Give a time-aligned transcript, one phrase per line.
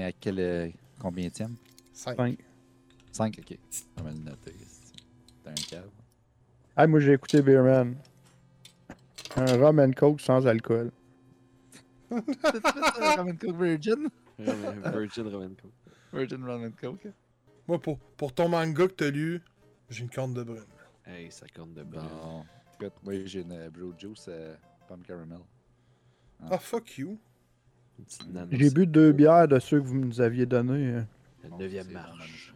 [0.00, 0.38] est à quel.
[0.38, 0.68] Euh,
[0.98, 1.56] combien tième
[1.92, 2.16] 5.
[2.16, 2.38] 5.
[3.12, 3.58] 5, ok.
[3.98, 4.54] On va le noter.
[5.42, 5.90] T'es un cave.
[6.76, 7.96] Ah, moi j'ai écouté Beerman.
[9.36, 10.90] Un rum and coke sans alcool.
[12.10, 14.08] Rum and Coke Virgin
[14.38, 15.72] Virgin Roman Coke.
[16.12, 17.06] Virgin Rum and Coke.
[17.68, 19.40] Moi, pour, pour ton manga que t'as lu,
[19.88, 20.64] j'ai une corne de brune.
[21.06, 22.00] Hey, ça compte de bon.
[22.00, 22.44] Bon.
[22.80, 24.56] Écoute, moi j'ai une euh, Brew Juice euh,
[24.88, 25.38] Pomme Caramel.
[26.50, 27.18] Ah, fuck you.
[28.50, 30.94] J'ai bu deux bières de ceux que vous nous aviez donnés.
[30.94, 31.02] euh.
[31.42, 32.54] La Bon, neuvième marche.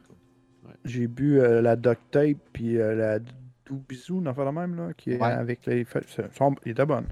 [0.84, 3.18] J'ai bu euh, la duct tape puis euh, la
[3.66, 5.28] doubisou, on en fait la même là, qui est Ouais.
[5.32, 5.86] avec les.
[6.30, 7.06] sont- Il était bonne.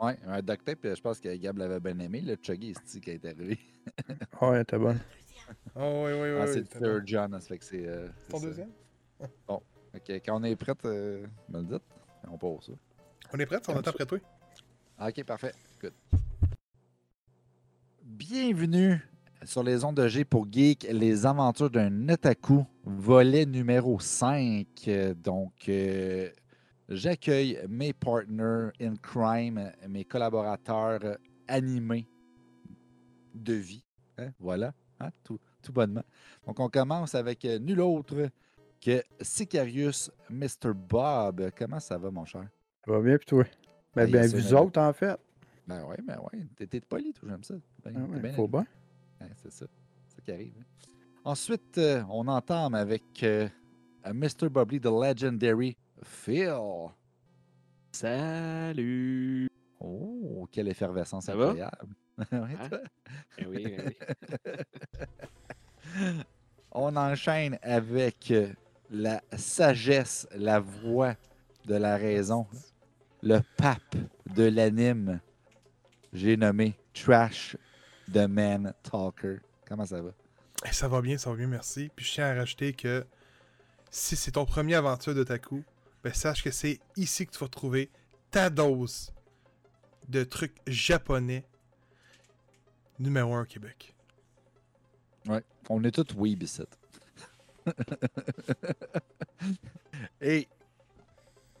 [0.00, 2.20] Ouais, un duct tape, je pense que Gab l'avait bien aimé.
[2.22, 3.58] Le Chuggy, c'est qui est arrivé.
[4.40, 4.98] Ouais, elle était bonne.
[5.76, 6.28] Ah, oui, oui, oui.
[6.40, 7.06] Ah, oui, c'est le t'as Third bon.
[7.06, 7.86] John, ça fait que c'est.
[7.86, 8.46] euh, c'est Ton ça.
[8.46, 8.70] deuxième?
[9.48, 11.82] Ok, quand on est prêt, euh, me le dites.
[12.30, 12.72] On pose ça.
[13.34, 14.18] On est prêts On attend après toi
[14.98, 15.52] Ah, Ok, parfait.
[15.80, 15.92] Good.
[18.14, 19.00] Bienvenue
[19.42, 24.66] sur les ondes de G pour Geek, les aventures d'un otaku, volet numéro 5.
[24.86, 26.28] Euh, Donc, euh,
[26.90, 31.16] j'accueille mes partners in crime, mes collaborateurs
[31.48, 32.06] animés
[33.34, 33.84] de vie.
[34.18, 36.04] Hein, Voilà, hein, tout, tout bonnement.
[36.46, 38.28] Donc, on commence avec euh, nul autre
[38.78, 40.74] que Sicarius Mr.
[40.74, 41.50] Bob.
[41.56, 42.46] Comment ça va, mon cher?
[42.84, 43.44] Ça va bien, puis toi?
[43.96, 45.18] Ben, yes, vous autres, en fait.
[45.66, 46.66] Ben ouais, ben ouais.
[46.66, 47.54] T'es poli, toi, j'aime ça.
[47.84, 48.64] Ben, Ah t'es ouais, bien faut habillé.
[49.20, 49.26] bien.
[49.26, 49.66] Ouais, c'est ça.
[50.08, 50.54] C'est ça qui arrive.
[50.60, 50.64] hein.
[51.24, 53.48] Ensuite, euh, on entame avec euh,
[54.12, 54.48] Mr.
[54.50, 56.88] Bubbly, the legendary Phil.
[57.92, 59.48] Salut!
[59.78, 61.44] Oh, quelle effervescence Ça va?
[61.50, 61.94] incroyable.
[62.32, 62.68] Ouais, Hein?
[63.38, 63.96] Eh oui, eh oui.
[66.72, 68.48] On enchaîne avec euh,
[68.90, 71.14] la sagesse, la voix
[71.66, 72.46] de la raison,
[73.22, 73.96] le pape
[74.34, 75.20] de l'anime.
[76.12, 77.56] J'ai nommé Trash
[78.12, 79.38] the Man Talker.
[79.66, 80.10] Comment ça va?
[80.66, 81.90] Eh, Ça va bien, ça va bien, merci.
[81.94, 83.06] Puis je tiens à rajouter que
[83.90, 85.64] si c'est ton premier aventure de Taku,
[86.04, 87.90] ben sache que c'est ici que tu vas trouver
[88.30, 89.12] ta dose
[90.08, 91.44] de trucs japonais
[92.98, 93.94] numéro 1 au Québec.
[95.26, 96.62] Ouais, on est tous weeb ici.
[100.20, 100.48] Et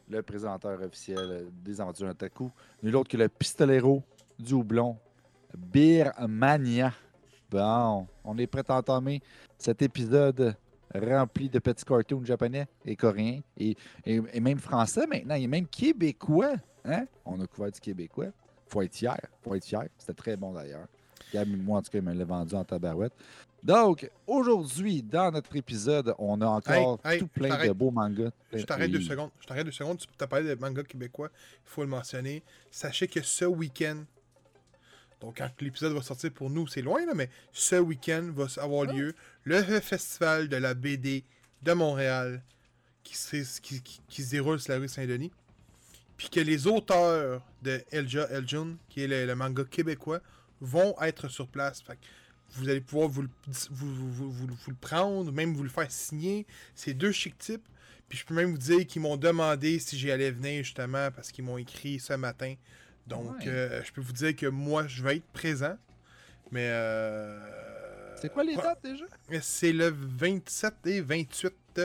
[0.08, 2.50] le présentateur officiel des aventures Otaku,
[2.82, 4.02] nul autre que le pistolero
[4.42, 4.96] du houblon,
[5.56, 6.92] Beer Mania.
[7.50, 9.20] Bon, on est prêt à entamer
[9.58, 10.54] cet épisode
[10.94, 15.66] rempli de petits cartoons japonais et coréens et, et- et même français maintenant, et même
[15.66, 16.54] québécois.
[16.84, 17.06] Hein?
[17.24, 18.26] On a couvert du québécois.
[18.66, 19.84] Faut être fier, faut être fier.
[19.98, 20.86] C'était très bon d'ailleurs.
[21.46, 23.12] Moi, en tout cas, il me l'a vendu en tabarouette.
[23.62, 28.30] Donc, aujourd'hui, dans notre épisode, on a encore Hey, hey, tout plein de beaux mangas.
[28.52, 29.30] Je t'arrête deux secondes.
[29.40, 29.98] Je t'arrête deux secondes.
[29.98, 31.30] Tu as parlé de manga québécois.
[31.64, 32.42] Il faut le mentionner.
[32.70, 34.02] Sachez que ce week-end,
[35.22, 38.86] donc quand l'épisode va sortir pour nous, c'est loin, là, mais ce week-end va avoir
[38.90, 38.92] Ah.
[38.92, 41.24] lieu le festival de la BD
[41.62, 42.42] de Montréal
[43.04, 45.32] qui, se- qui, qui- qui se déroule sur la rue Saint-Denis.
[46.16, 50.20] Puis que les auteurs de Elja Eljun, qui est le, le manga québécois,
[50.60, 51.80] vont être sur place.
[51.82, 52.00] Fait que
[52.54, 55.68] vous allez pouvoir vous le, vous, vous- vous- vous- vous le prendre, même vous le
[55.68, 56.46] faire signer.
[56.74, 57.66] C'est deux chic types.
[58.08, 61.32] Puis je peux même vous dire qu'ils m'ont demandé si j'y allais venir justement parce
[61.32, 62.54] qu'ils m'ont écrit ce matin.
[63.12, 63.48] Donc Ouais.
[63.48, 65.76] euh, je peux vous dire que moi je vais être présent.
[66.50, 67.38] Mais euh,
[68.20, 69.04] C'est quoi les ouais, dates déjà?
[69.40, 71.80] C'est le 27 et 28.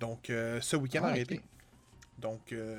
[0.00, 1.40] Donc euh, ce week-end Ah, arrêté.
[2.18, 2.76] Donc euh,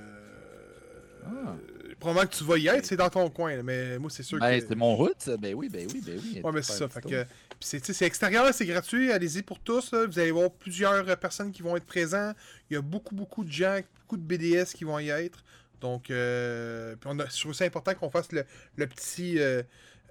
[1.26, 1.30] Ah.
[1.30, 3.62] euh, probablement que tu vas y être, c'est dans ton coin.
[3.64, 4.68] mais moi c'est sûr Ben, que.
[4.68, 5.36] c'est mon route, ça.
[5.38, 6.42] Ben oui, ben oui, ben oui.
[6.44, 6.88] Ouais, mais c'est ça.
[6.88, 7.26] Fait que,
[7.60, 9.12] c'est, extérieur, c'est gratuit.
[9.12, 9.92] Allez-y pour tous.
[9.92, 10.06] là.
[10.06, 12.36] Vous allez voir plusieurs euh, personnes qui vont être présentes.
[12.70, 15.44] Il y a beaucoup, beaucoup de gens, beaucoup de BDS qui vont y être.
[15.82, 18.46] Donc, euh, puis on a, je trouve ça important qu'on fasse le,
[18.76, 19.40] le petit.
[19.40, 19.62] euh,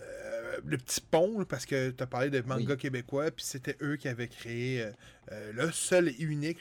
[0.01, 2.79] euh, le petit pont, parce que tu as parlé de manga Oui.
[2.79, 4.91] québécois, puis c'était eux qui avaient créé
[5.31, 6.59] le seul et unique,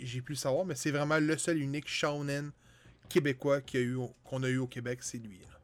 [0.00, 2.52] j'ai pu le savoir, mais c'est vraiment le seul et unique shonen
[3.08, 5.38] québécois qu'il y a eu qu'on a eu au Québec, c'est lui.
[5.40, 5.58] là.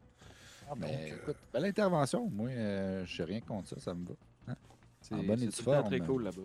[0.69, 2.29] Ah, ben, donc, euh, écoute, belle intervention.
[2.29, 4.13] Moi, euh, je n'ai rien contre ça, ça me va.
[4.49, 4.55] Hein?
[5.01, 5.87] C'est En bonne et due forme.
[5.87, 6.41] très cool là-bas.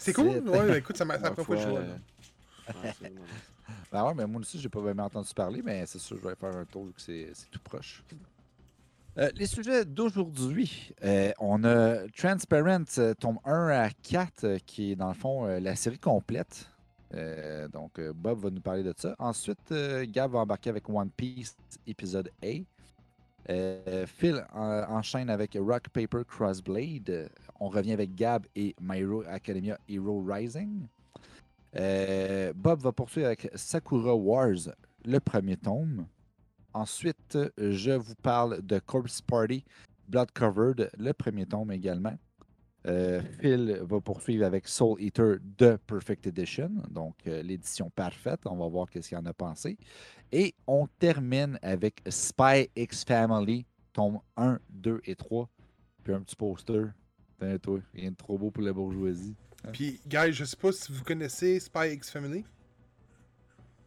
[0.00, 0.26] C'est cool?
[0.48, 1.80] Ouais, ben, écoute, ça m'a ça Ma m'a pas fait le foi, choix.
[1.80, 1.98] là.
[2.74, 2.94] ouais,
[3.90, 6.34] Ben ouais, mais moi aussi, j'ai pas vraiment entendu parler, mais c'est sûr, je vais
[6.34, 8.02] faire un tour vu que c'est tout proche.
[9.18, 14.92] Euh, les sujets d'aujourd'hui, euh, on a Transparent, euh, tome 1 à 4, euh, qui
[14.92, 16.68] est dans le fond la série complète.
[17.74, 19.14] Donc, Bob va nous parler de ça.
[19.18, 19.70] Ensuite,
[20.04, 21.54] Gab va embarquer avec One Piece,
[21.86, 24.06] épisode A.
[24.06, 27.28] Phil en- enchaîne avec Rock Paper Crossblade.
[27.60, 30.86] On revient avec Gab et My Hero Academia Hero Rising.
[31.76, 34.70] Euh, Bob va poursuivre avec Sakura Wars,
[35.04, 36.06] le premier tome.
[36.74, 39.64] Ensuite, je vous parle de Corpse Party,
[40.08, 42.16] Blood Covered, le premier tome également.
[42.86, 48.40] Euh, Phil va poursuivre avec Soul Eater de Perfect Edition, donc euh, l'édition parfaite.
[48.44, 49.78] On va voir qu'est-ce qu'il en a pensé.
[50.32, 55.48] Et on termine avec Spy X Family, tome 1, 2 et 3.
[56.02, 56.86] Puis un petit poster.
[57.38, 59.36] Tiens, toi, rien de trop beau pour la bourgeoisie.
[59.72, 62.44] Puis, guys, je sais pas si vous connaissez Spy X Family.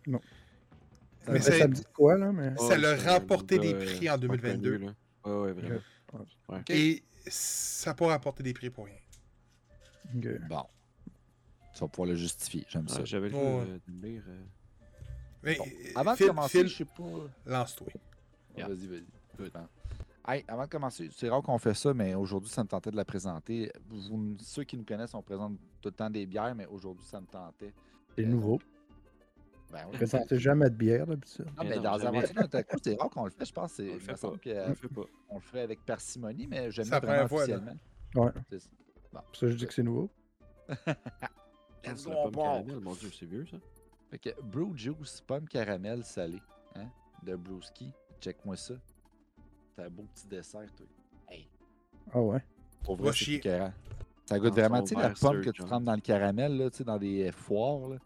[0.07, 0.21] Non.
[1.27, 2.31] Mais ça me dit quoi, là?
[2.31, 2.55] Mais...
[2.57, 4.71] Ça l'a c'est remporté des prix en 2022.
[4.73, 4.95] reconnu, là.
[5.25, 5.79] Ouais, ouais, vraiment.
[6.49, 6.61] Ouais.
[6.69, 8.95] Et ça n'a pas rapporté des prix pour rien.
[10.47, 10.63] Bon.
[11.73, 12.65] Tu vas pouvoir le justifier.
[12.69, 13.03] J'aime ça.
[13.03, 13.65] J'avais le goût Ouais.
[13.67, 14.21] euh, lire.
[14.29, 14.43] euh.
[15.43, 15.65] Mais, Bon.
[15.95, 17.03] Avant de commencer, Phil, je sais pas.
[17.45, 17.87] lance-toi.
[18.55, 18.67] Yeah.
[18.69, 19.49] Vas-y, vas-y.
[20.25, 20.31] Bon.
[20.33, 22.95] Hey, avant de commencer, c'est rare qu'on fait ça, mais aujourd'hui, ça me tentait de
[22.95, 23.71] la présenter.
[23.89, 27.19] Vous- ceux qui nous connaissent, on présente tout le temps des bières, mais aujourd'hui, ça
[27.21, 27.73] me tentait.
[28.17, 28.59] C'est nouveau.
[29.71, 29.91] Ben Je oui.
[29.97, 31.45] présentais jamais de bière, d'habitude.
[31.57, 32.17] Ah, Mais mais non, dans jamais.
[32.19, 33.45] Aventure d'Otaku, c'est rare qu'on le fait.
[33.45, 34.27] Je pense que On c'est- le fait pas.
[34.27, 35.01] On qu'on le fait pas.
[35.33, 37.55] le ferait avec parcimonie, mais jamais C'est la vraiment fois, là.
[37.55, 37.79] officiellement.
[38.25, 38.31] Ouais.
[38.49, 38.69] C'est ça.
[39.11, 39.19] Bon.
[39.25, 40.09] Pour ça, je dis que c'est nouveau.
[40.69, 42.43] C'est on part.
[42.63, 43.57] caramel, mon dieu, c'est vieux ça.
[44.09, 46.41] Fait que Brew Juice, pomme caramel salée,
[46.75, 46.87] hein,
[47.23, 47.91] de Brewski.
[48.21, 48.75] Check-moi ça.
[49.75, 50.85] C'est un beau petit dessert, toi.
[51.29, 51.47] Hey,
[52.13, 52.43] Ah ouais?
[52.83, 53.35] pour vrai, c'est chier.
[53.37, 53.73] écœurant.
[54.25, 56.69] Ça goûte Dans vraiment, tu sais, la pomme que tu trempes dans le caramel, là,
[56.69, 57.97] tu sais, dans des foires, là.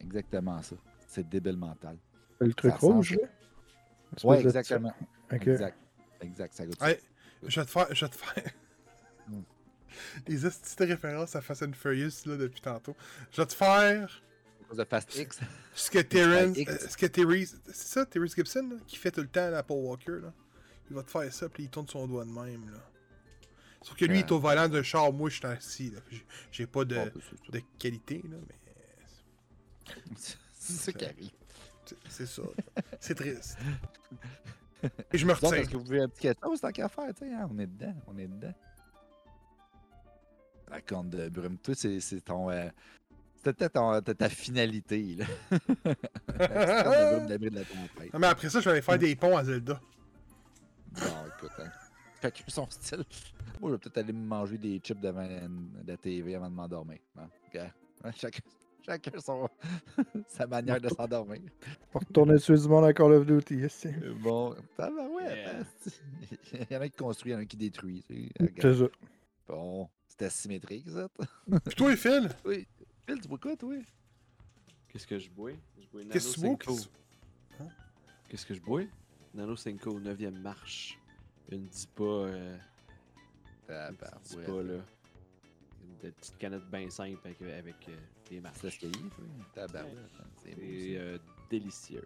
[0.00, 0.76] Exactement ça.
[1.06, 1.96] C'est débile mental.
[2.38, 3.28] Le truc rouge, là?
[4.24, 4.92] Ouais, exactement.
[5.30, 5.76] Exact.
[6.20, 6.86] Exact, ça goûte ça.
[6.86, 7.00] Ouais,
[7.46, 7.94] je vais te faire.
[7.94, 8.52] Je vais te faire.
[9.28, 9.40] Mm.
[10.28, 12.94] Les petites références à Fast and Furious là, depuis tantôt.
[13.32, 14.22] Je vais te faire
[14.74, 15.40] de Fast X.
[15.74, 16.56] ce que Terrence.
[16.56, 17.46] Euh, ce que Terry.
[17.46, 20.18] C'est ça, Terry Gibson, là, qui fait tout le temps la Paul Walker.
[20.22, 20.32] Là.
[20.90, 22.70] Il va te faire ça, puis il tourne son doigt de même.
[22.70, 22.78] Là.
[23.82, 25.90] Sauf que lui, il est au volant d'un char, moi, je suis assis.
[25.90, 26.00] là.
[26.50, 29.94] J'ai- pas de, Bon, ben, de qualité, là, mais.
[30.58, 31.30] C'est ça qui arrive.
[32.08, 32.42] c'est- ça.
[33.00, 33.56] C'est triste.
[35.12, 35.52] Et je me retiens.
[35.54, 37.08] est-ce que vous voulez un petit quelque chose tant qu'à faire?
[37.14, 37.48] tu sais, hein?
[37.50, 38.54] On est dedans, on est dedans.
[40.70, 42.50] La corne de brume, toi, c'est ton.
[42.50, 42.68] euh,
[43.42, 45.24] C'était ta, finalité, là.
[46.38, 47.62] La de d'abri de la.
[48.12, 49.80] Non, mais après ça, je vais aller faire des ponts à Zelda.
[50.92, 51.70] Bon, écoute, hein.
[52.22, 53.04] Chacun son style.
[53.60, 55.40] Moi, je vais peut-être aller me manger des chips devant la,
[55.86, 56.98] la TV avant de m'endormir.
[57.16, 57.28] Hein?
[58.14, 58.40] Chacun,
[58.84, 59.48] chacun son,
[60.28, 61.40] sa manière de s'endormir.
[61.90, 62.36] Pour retourner
[62.68, 63.88] monde à Call of Duty, ici.
[64.20, 65.24] Bon, ça va, ouais.
[65.34, 65.62] Yeah.
[66.70, 68.02] Il y en a qui construit, il y en a qui détruit.
[68.06, 68.60] tu sais, regarde.
[68.60, 68.90] C'est ça.
[69.48, 71.08] Bon, c'est asymétrique, ça.
[71.64, 72.66] Puis toi, Phil, Oui.
[73.06, 73.74] Phil, tu vois quoi, toi?
[74.88, 75.52] Qu'est-ce que je bois?
[75.78, 76.56] Je bois que tu bois?
[78.28, 78.82] Qu'est-ce que je bois?
[79.34, 80.98] Nano 5 9e marche.
[81.50, 82.02] Une DIPA.
[82.04, 82.58] Euh,
[83.68, 84.44] Ah, une petite ouais.
[84.46, 84.82] DIPA, là.
[85.82, 87.96] Une petite canette bien simple avec, avec euh,
[88.28, 88.58] des marches.
[88.60, 88.90] C'est?
[89.54, 91.18] Tabarouette, hein, C'est euh,
[91.48, 92.02] délicieux.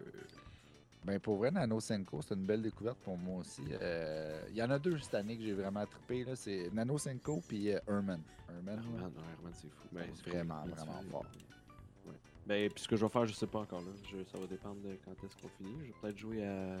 [1.03, 3.61] Ben, pour vrai, Nano Senko, c'est une belle découverte pour moi aussi.
[3.81, 6.23] Euh, Il y en a deux cette année que j'ai vraiment trippé.
[6.23, 8.21] là, C'est Nano Senko puis euh, Herman.
[8.49, 9.87] Herman, Herman, Herman, c'est fou.
[9.91, 11.25] Ben, c'est Vraiment, cool, vraiment fort.
[12.07, 12.13] Ouais.
[12.47, 13.91] Ben, puis ce que je vais faire, je sais pas encore là.
[14.11, 15.75] Je- ça va dépendre de quand est-ce qu'on finit.
[15.81, 16.77] Je vais peut-être jouer à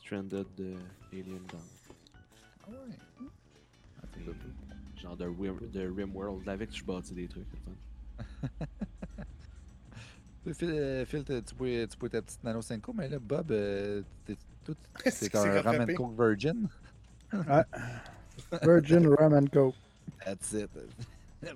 [0.00, 0.74] Stranded de
[1.12, 1.60] Alien Dawn.
[2.62, 2.96] Ah ouais.
[4.02, 5.00] Ah, c'est.
[5.02, 6.48] Genre de, Rim, de Rimworld.
[6.48, 7.46] Avec, je bâtis des trucs.
[7.50, 8.66] c'est fun.
[10.54, 14.02] Phil, euh, Phil, tu bois, tu bois ta petite Nano Senko, mais là, Bob, euh,
[14.24, 14.74] t'es tout.
[15.10, 15.92] C'est un Rum rattrapé?
[15.92, 16.68] and Coke Virgin.
[18.62, 19.74] Virgin Rum and Coke.
[20.24, 20.70] That's it.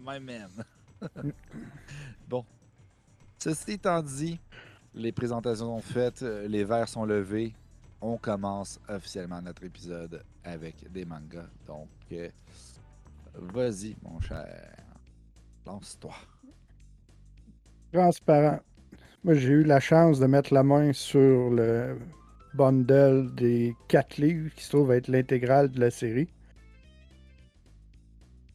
[0.00, 0.50] My man.
[2.28, 2.44] bon.
[3.38, 4.38] Ceci étant dit,
[4.94, 7.54] les présentations sont faites, euh, les verres sont levés.
[8.04, 11.48] On commence officiellement notre épisode avec des mangas.
[11.68, 12.28] Donc, euh,
[13.34, 14.74] vas-y, mon cher.
[15.64, 16.14] Lance-toi.
[17.92, 18.58] Transparent.
[19.22, 21.96] Moi, j'ai eu la chance de mettre la main sur le
[22.54, 26.28] bundle des quatre livres qui se trouve être l'intégrale de la série.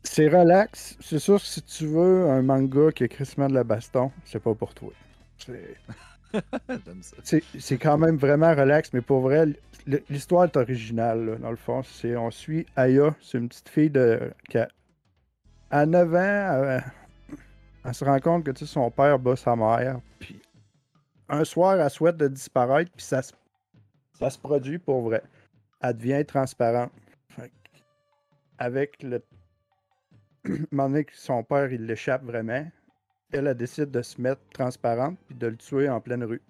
[0.03, 0.97] C'est relax.
[0.99, 4.41] C'est sûr que si tu veux un manga qui est crissement de la baston, c'est
[4.41, 4.91] pas pour toi.
[7.23, 9.47] C'est quand même vraiment relax, mais pour vrai,
[10.09, 11.81] l'histoire est originale, dans le fond.
[12.03, 14.67] On suit Aya, c'est une petite fille de, qui a
[15.69, 16.79] à 9 ans, euh,
[17.83, 19.99] elle se rend compte que son père bat sa mère.
[20.19, 20.41] Puis
[21.29, 23.33] un soir, elle souhaite de disparaître, puis ça, se-
[24.13, 25.21] ça se produit pour vrai.
[25.81, 26.91] Elle devient transparente.
[28.57, 29.21] Avec le.
[30.71, 32.65] moment que son père, il l'échappe vraiment
[33.31, 36.41] elle, elle décide de se mettre transparente puis de le tuer en pleine rue.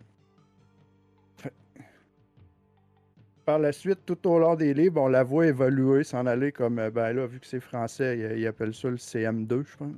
[3.45, 6.79] Par la suite, tout au long des livres, on la voit évoluer, s'en aller comme,
[6.79, 9.95] euh, ben là, vu que c'est français, ils, ils appellent ça le CM2, je pense.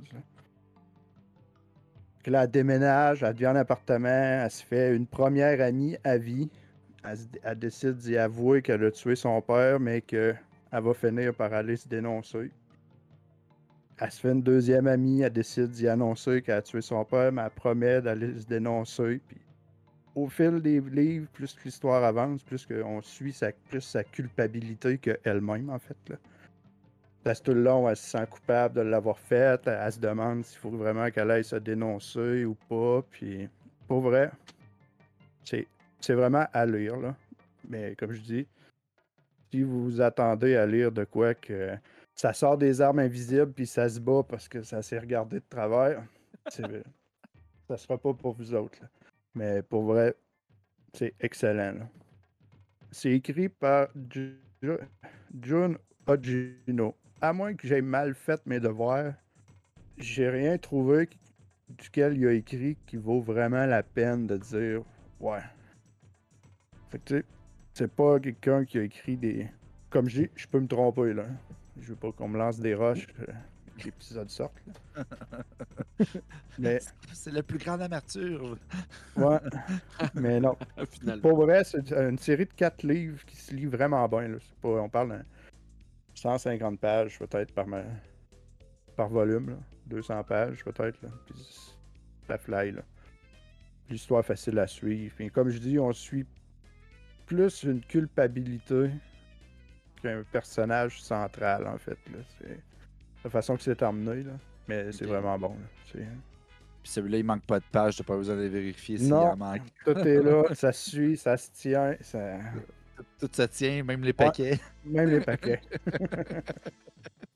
[2.24, 6.48] Elle déménage, elle devient un appartement, elle se fait une première amie à vie,
[7.02, 10.38] elle, elle décide d'y avouer qu'elle a tué son père, mais qu'elle
[10.70, 12.52] va finir par aller se dénoncer.
[14.00, 17.30] Elle se fait une deuxième amie, elle décide d'y annoncer qu'elle a tué son père,
[17.32, 19.20] mais elle promet d'aller se dénoncer.
[19.28, 19.36] Puis
[20.14, 24.96] au fil des livres, plus que l'histoire avance, plus qu'on suit sa, plus sa culpabilité
[24.98, 25.96] qu'elle-même, en fait.
[26.08, 26.16] Là.
[27.22, 29.66] Parce que tout le long, elle se sent coupable de l'avoir faite.
[29.66, 33.02] Elle, se demande s'il faut vraiment qu'elle aille se dénoncer ou pas.
[33.10, 33.48] Puis,
[33.86, 34.30] pour vrai,
[35.44, 36.96] c'est vraiment à lire.
[37.68, 38.46] Mais comme je dis,
[39.50, 41.76] si vous vous attendez à lire de quoi que
[42.20, 45.44] ça sort des armes invisibles puis ça se bat parce que ça s'est regardé de
[45.48, 46.02] travers,
[46.50, 48.78] ça sera pas pour vous autres.
[48.82, 48.88] là.
[49.34, 50.14] Mais pour vrai,
[50.92, 51.72] c'est excellent.
[51.78, 51.88] là.
[52.90, 54.76] C'est écrit par Ju- Ju-
[55.40, 56.94] Jun Ogino.
[57.22, 59.14] À moins que j'aie mal fait mes devoirs,
[59.96, 61.08] j'ai rien trouvé
[61.70, 64.82] duquel il a écrit qui vaut vraiment la peine de dire
[65.20, 65.40] ouais.
[66.90, 67.24] Fait que tu sais,
[67.72, 69.48] c'est pas quelqu'un qui a écrit des.
[69.88, 71.24] Comme je dis, je peux me tromper là.
[71.80, 73.06] Je veux pas qu'on me lance des roches.
[73.20, 73.32] euh,
[73.78, 74.54] que l'épisode sorte.
[76.58, 76.78] Mais
[77.12, 78.56] C'est le plus grand amerture.
[79.16, 79.38] ouais.
[80.14, 80.56] Mais non.
[80.90, 81.22] Finalement.
[81.22, 84.28] Pour vrai, c'est une série de quatre livres qui se lit vraiment bien.
[84.28, 84.36] Là.
[84.40, 85.24] C'est Pas, on parle de
[86.14, 87.84] 150 pages peut-être par, ma-
[88.96, 89.50] par volume.
[89.50, 89.56] là.
[89.86, 90.98] 200 pages peut-être.
[91.26, 91.34] Puis
[92.26, 92.72] ça fly.
[92.72, 92.82] là.
[93.88, 95.14] L'histoire facile à suivre.
[95.16, 96.26] Puis comme je dis, on suit
[97.26, 98.90] plus une culpabilité
[100.00, 101.98] qu'un personnage central en fait.
[102.12, 102.18] Là.
[102.38, 102.58] C'est
[103.24, 104.22] la façon que c'est emmené.
[104.22, 104.32] Là.
[104.68, 105.50] Mais c'est vraiment bon.
[105.50, 105.66] là.
[105.92, 105.98] C'est-
[106.82, 109.32] Puis celui-là, il manque pas de pages, t'as pas besoin de vérifier s'il Non.
[109.32, 109.62] en manque.
[109.84, 111.94] Tout est là, ça suit, ça se tient.
[112.00, 112.38] Ça...
[113.18, 114.58] Tout se tient, même les paquets.
[114.84, 115.60] Même les paquets.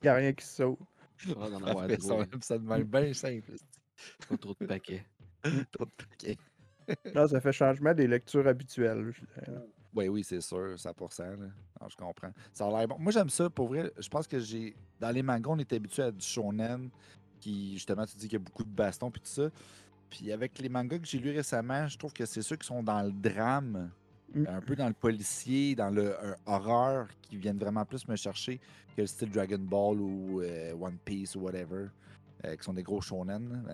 [0.02, 0.78] Il a rien qui saute.
[1.40, 2.38] Ah, d'en avoir Fait trop, ça, hein.
[2.40, 3.52] ça de même bien simple.
[4.28, 5.04] Pas trop de paquets.
[5.72, 6.36] Trop de paquets.
[7.14, 9.10] Non, ça fait changement des lectures habituelles.
[9.12, 9.52] je.
[9.94, 11.22] Oui, oui, c'est sûr, 100%.
[11.22, 11.36] Là.
[11.36, 12.32] Non, je comprends.
[12.52, 12.96] Ça a l'air bon.
[12.98, 13.92] Moi, j'aime ça, pour vrai.
[13.98, 14.74] Je pense que j'ai.
[15.00, 16.90] Dans les mangas, on est habitué à du shonen,
[17.40, 19.50] qui, justement, tu dis qu'il y a beaucoup de bastons, puis tout ça.
[20.10, 22.82] Puis avec les mangas que j'ai lus récemment, je trouve que c'est ceux qui sont
[22.82, 23.90] dans le drame,
[24.34, 24.46] Mm.
[24.48, 28.58] un peu dans le policier, dans le euh, horreur, qui viennent vraiment plus me chercher
[28.96, 31.86] que le style Dragon Ball ou euh, One Piece ou whatever,
[32.44, 33.64] euh, qui sont des gros shonen.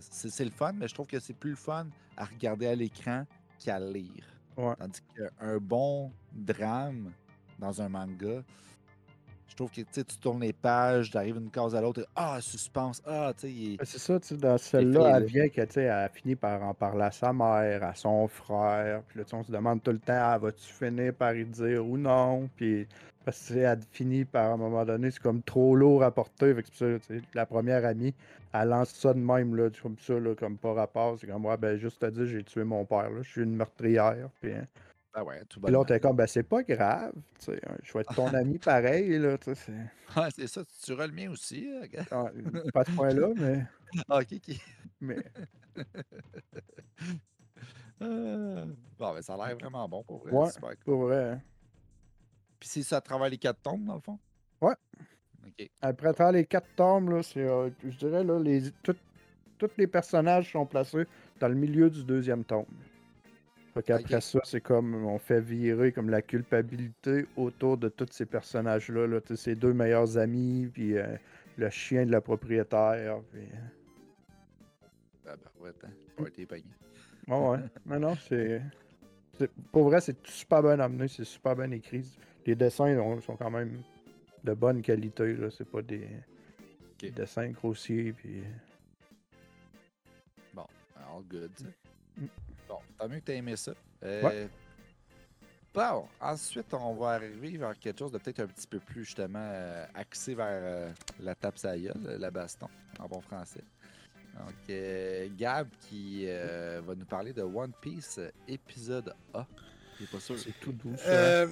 [0.00, 2.74] C'est c'est le fun, mais je trouve que c'est plus le fun à regarder à
[2.74, 3.24] l'écran
[3.58, 4.24] qu'à lire.
[4.60, 4.74] Ouais.
[4.78, 7.10] Tandis qu'un bon drame
[7.58, 8.42] dans un manga,
[9.48, 12.38] je trouve que tu tournes les pages, tu arrives d'une case à l'autre, et, ah,
[12.40, 15.72] suspense, ah, tu sais, Ben, C'est ça, tu sais, dans celle-là, elle vient que, tu
[15.72, 19.02] sais, elle a fini par en parler à sa mère, à son frère.
[19.08, 21.98] Puis là, on se demande tout le temps, ah, vas-tu finir par y dire ou
[21.98, 22.48] non?
[22.56, 22.86] Puis
[23.24, 26.54] parce que elle finit par, à un moment donné, c'est comme trop lourd à porter.
[26.54, 28.14] Fait que c'est pour ça, la première amie,
[28.52, 31.18] elle lance ça de même, là, comme ça, là, comme pas rapport.
[31.18, 33.54] C'est comme, ouais, ben, juste te dire, j'ai tué mon père, là, je suis une
[33.56, 34.28] meurtrière.
[34.40, 34.66] Puis, hein.
[35.14, 38.00] ah ouais, tout l'autre est comme, ben, c'est pas grave, tu sais, hein, je vais
[38.00, 39.54] être ton ami pareil, là, tu sais.
[39.54, 39.72] c'est-
[40.16, 41.68] Ah, c'est ça, tu tueras le mien aussi.
[41.72, 42.02] hein.
[42.10, 42.24] Ah,
[42.72, 43.64] pas à ce point-là, mais.
[44.08, 44.56] Ah, ok, ok.
[45.00, 45.16] mais...
[48.02, 48.64] Ah.
[48.98, 50.32] Bon, ben, ça a l'air vraiment bon pour vrai.
[50.32, 50.50] Ouais.
[50.50, 50.78] Super cool.
[50.84, 51.22] Pour vrai.
[51.32, 51.40] hein.
[52.58, 54.18] Puis c'est ça à travers les quatre tombes, dans le fond?
[54.60, 54.74] Ouais.
[55.82, 59.86] Après à travers les quatre tombes, là, c'est, euh, je dirais, là, les, tous les
[59.86, 61.04] personnages sont placés
[61.38, 62.64] dans le milieu du deuxième tome.
[63.74, 68.26] Fait qu'après ça, c'est comme on fait virer comme la culpabilité autour de tous ces
[68.26, 69.06] personnages-là.
[69.06, 71.06] Là, ses deux meilleurs amis, puis euh,
[71.56, 73.20] le chien de la propriétaire.
[73.32, 73.42] Puis...
[75.26, 75.64] Ah, ben,
[76.18, 76.64] ouais, été payé.
[77.28, 77.58] Ouais, ouais.
[77.86, 78.60] non, non, c'est...
[79.38, 82.04] c'est- Pour vrai, c'est super bien amené, c'est super bien écrit.
[82.46, 83.82] Les dessins ont- sont quand même
[84.44, 85.34] de bonne qualité.
[85.34, 85.50] Là.
[85.50, 86.08] C'est pas des,
[86.98, 88.12] des dessins grossiers.
[88.12, 88.42] Puis...
[91.12, 91.50] All good.
[91.56, 91.64] ça.
[92.16, 92.26] Mm.
[92.68, 93.72] Bon, tant mieux que tu aimé ça.
[94.04, 94.46] Euh,
[95.72, 99.38] Bon, ensuite, on va arriver vers quelque chose de peut-être un petit peu plus justement
[99.38, 102.66] euh, axé vers euh, la tape sa gueule, la baston,
[102.98, 103.62] en bon français.
[104.34, 109.46] Donc, euh, Gab qui euh, va nous parler de One Piece euh, épisode A.
[110.10, 110.36] Pas sûr.
[110.40, 110.96] C'est tout doux.
[110.96, 111.46] ça.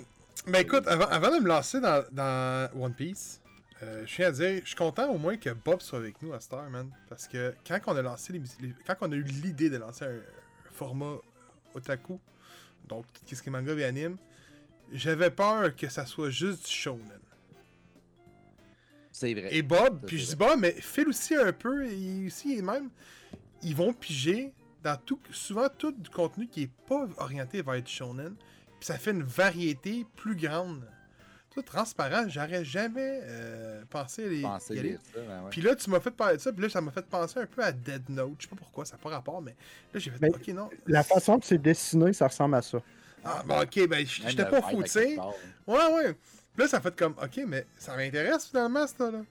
[0.47, 3.41] Euh, ben écoute, avant, avant de me lancer dans, dans One Piece,
[3.83, 6.33] euh, je tiens à dire, je suis content au moins que Bob soit avec nous
[6.33, 6.91] à Star, man.
[7.09, 10.05] Parce que quand on a lancé les, les- quand on a eu l'idée de lancer
[10.05, 11.17] un, un format
[11.75, 12.19] otaku,
[12.89, 14.17] donc tout ce qui manga et anime,
[14.93, 17.21] j'avais peur que ça soit juste du shonen.
[19.13, 19.49] C'est vrai.
[19.55, 22.89] Et Bob, puis je dis Bob, mais Phil aussi un peu, et aussi et même,
[23.63, 24.53] ils vont piger
[24.83, 28.35] dans tout, souvent tout du contenu qui est pas orienté vers du shonen,
[28.79, 30.83] puis ça fait une variété plus grande.
[31.51, 34.89] Tout transparent, j'aurais jamais euh, pensé à les, Pensez y aller.
[34.91, 35.51] lire ça, ben ouais.
[35.51, 37.47] Puis là, tu m'as fait parler de ça, puis là, ça m'a fait penser un
[37.47, 38.35] peu à Dead Note.
[38.39, 39.57] Je sais pas pourquoi, ça n'a pas rapport, mais
[39.93, 40.71] là, j'ai fait, Mais ok, non.
[40.87, 42.79] La façon que c'est dessiné, ça ressemble à ça.
[43.25, 45.19] Ah, bon, ok, ben, j'étais pas fou, tu sais.
[45.67, 46.15] Ouais, ouais.
[46.15, 49.23] Puis là, ça fait comme, ok, mais ça m'intéresse finalement, ça, là.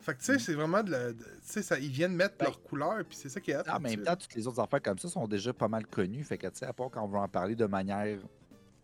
[0.00, 1.12] Fait que, tu sais, c'est vraiment de la.
[1.12, 3.68] Tu sais, ça- ils viennent mettre Ben, leur couleur, puis c'est ça qui est.
[3.68, 6.22] En même temps, toutes les autres affaires comme ça sont déjà pas mal connues.
[6.24, 8.18] Fait que, tu sais, à part quand on veut en parler de manière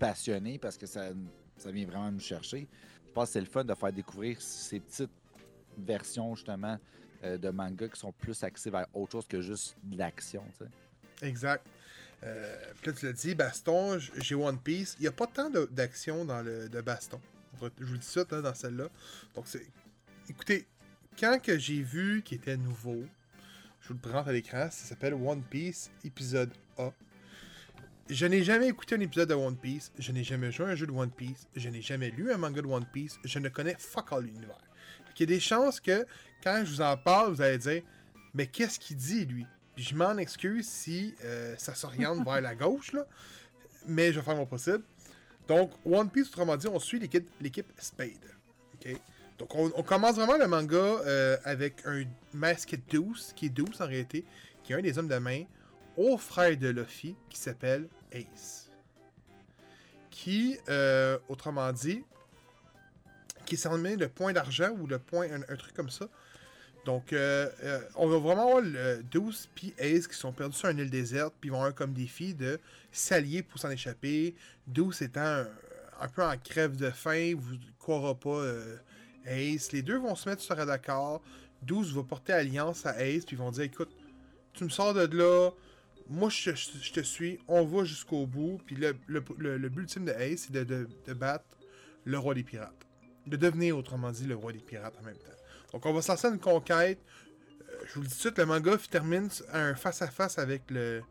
[0.04, 1.08] passionnée, parce que ça,
[1.56, 2.68] ça vient vraiment nous chercher,
[3.06, 5.10] je pense que c'est le fun de faire découvrir ces petites
[5.78, 6.78] versions, justement,
[7.22, 10.44] euh, de manga qui sont plus axées vers autre chose que juste l'action.
[11.22, 11.64] Exact.
[12.22, 14.96] Euh, là, tu l'as dit, Baston, j'ai One Piece.
[14.98, 17.20] Il n'y a pas tant d'action dans le de Baston.
[17.62, 18.88] Je vous dis ça là, dans celle-là.
[19.34, 19.66] Donc, c'est.
[20.28, 20.66] Écoutez,
[21.18, 23.04] quand que j'ai vu qu'il était nouveau,
[23.80, 26.92] je vous le présente à l'écran, ça s'appelle One Piece épisode A.
[28.10, 30.86] Je n'ai jamais écouté un épisode de One Piece, je n'ai jamais joué un jeu
[30.86, 33.76] de One Piece, je n'ai jamais lu un manga de One Piece, je ne connais
[33.78, 34.58] fuck all l'univers.
[35.16, 36.04] Il y a des chances que,
[36.42, 37.82] quand je vous en parle, vous allez dire
[38.34, 39.46] Mais qu'est-ce qu'il dit, lui?
[39.76, 43.06] Je m'en excuse si euh, ça s'oriente vers la gauche, là,
[43.86, 44.82] mais je vais faire mon possible.
[45.48, 48.10] Donc, One Piece, autrement dit, on suit l'équipe Spade.
[48.74, 48.96] OK?
[49.38, 53.80] Donc, on, on commence vraiment le manga euh, avec un masque douce, qui est douce
[53.80, 54.24] en réalité,
[54.62, 55.44] qui est un des hommes de main,
[55.96, 58.70] au frère de Luffy, qui s'appelle Ace.
[60.10, 62.04] Qui, euh, autrement dit,
[63.46, 66.08] qui s'en met le point d'argent ou le point, un, truc comme ça.
[66.84, 70.68] Donc, euh, euh, on va vraiment avoir le 12 puis Ace qui sont perdus sur
[70.68, 72.60] une île déserte, puis ils vont avoir comme défi de
[72.92, 74.34] s'allier pour s'en échapper.
[74.66, 75.44] 12 étant
[76.00, 78.42] un, peu en crève de faim, vous ne croirez pas
[79.26, 79.72] Ace.
[79.72, 81.22] Les deux vont se mettre sur un d'accord.
[81.62, 83.90] 12 va porter alliance à Ace, puis ils vont dire écoute,
[84.52, 85.50] tu me sors de là,
[86.08, 86.50] moi je,
[86.92, 88.60] te suis, on va jusqu'au bout.
[88.66, 91.44] Puis le, le, le- le but ultime de Ace, c'est de, battre
[92.04, 92.86] le roi des pirates.
[93.26, 95.72] De devenir, autrement dit, le roi des pirates en même temps.
[95.72, 97.00] Donc on va se lancer une conquête.
[97.50, 101.02] Euh, je vous le dis tout de suite, le manga termine un face-à-face avec le,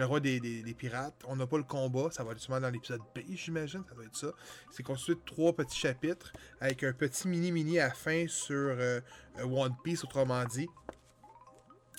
[0.00, 0.40] roi des,
[0.76, 1.22] pirates.
[1.26, 4.04] On n'a pas le combat, ça va être sûrement dans l'épisode B, j'imagine, ça doit
[4.04, 4.32] être ça.
[4.70, 9.00] C'est constitué de trois petits chapitres avec un petit mini-mini à fin sur euh,
[9.38, 10.68] euh, One Piece, autrement dit.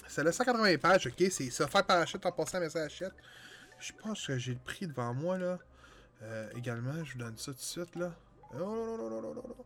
[0.10, 3.14] C'est le 180 pages, ok, c'est ça faire parachute en passant à Hachette.
[3.80, 5.58] Je pense que j'ai le prix devant moi là.
[6.22, 8.14] Euh, également, je vous donne ça tout de suite là.
[8.54, 9.64] Oh là là là là là là là.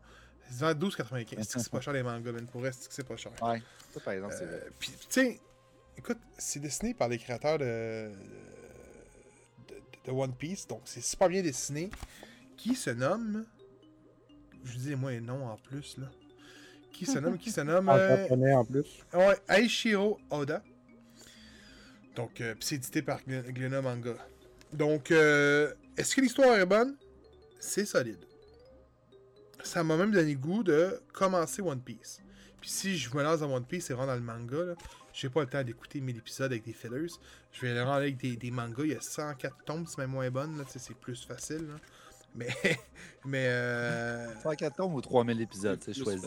[0.52, 1.38] C'est à 12,95.
[1.62, 2.46] C'est pas cher les mangas, man.
[2.46, 3.32] Pour vrai, c'est pas cher.
[3.42, 3.62] Ouais,
[3.94, 4.68] ça, par exemple, c'est Euh, vrai.
[4.78, 5.40] Puis, tu sais,
[5.98, 8.12] écoute, c'est dessiné par les créateurs de,
[9.70, 9.76] de,
[10.06, 11.90] de One Piece, donc c'est super bien dessiné.
[12.58, 13.46] Qui se nomme?
[14.64, 16.08] Je vous dis moi les noms en plus, là.
[16.94, 17.90] Qui se nomme, qui se nomme.
[17.90, 18.86] En euh, japonais en plus.
[19.14, 20.64] Ouais, Aishiro Oda.
[22.16, 24.14] Donc, euh, c'est édité par Glen- Glénat Manga.
[24.72, 26.96] Donc, euh, est-ce que l'histoire est bonne?
[27.60, 28.20] C'est solide.
[29.64, 32.22] Ça m'a même donné le goût de commencer One Piece.
[32.62, 34.74] Puis si je me lance dans One Piece, c'est vraiment dans le manga, là.
[35.14, 37.08] J'ai pas le temps d'écouter 1000 épisodes avec des fillers.
[37.52, 38.84] Je vais le rendre avec des, des mangas.
[38.84, 40.64] Il y a 104 tomes, c'est même moins bonne, là.
[40.68, 41.76] C'est plus facile, là.
[42.36, 42.48] Mais,
[43.26, 44.42] mais, euh...
[44.42, 46.26] 104 tomes ou 3000 épisodes, c'est choisi.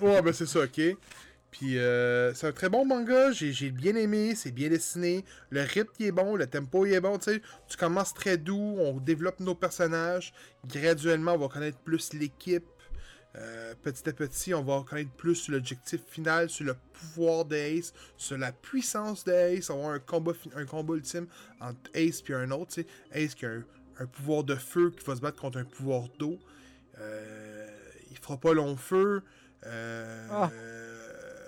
[0.00, 0.80] Ouais, ben c'est ça, ok.
[1.50, 5.62] Puis euh, c'est un très bon manga, j'ai j'ai bien aimé, c'est bien dessiné, le
[5.62, 7.42] rythme il est bon, le tempo il est bon, tu sais.
[7.68, 10.34] Tu commences très doux, on développe nos personnages,
[10.66, 12.66] graduellement on va connaître plus l'équipe.
[13.36, 17.92] Euh, petit à petit, on va connaître plus sur l'objectif final, sur le pouvoir d'Ace,
[18.16, 19.70] sur la puissance d'Ace.
[19.70, 21.26] On va avoir un combat, un combat ultime
[21.60, 22.74] entre Ace et un autre.
[22.74, 22.86] tu sais.
[23.12, 23.64] Ace qui a un,
[23.98, 26.38] un pouvoir de feu qui va se battre contre un pouvoir d'eau.
[26.98, 27.68] Euh,
[28.10, 29.22] il fera pas long feu.
[29.66, 30.50] Euh, Ah.
[30.52, 31.44] euh,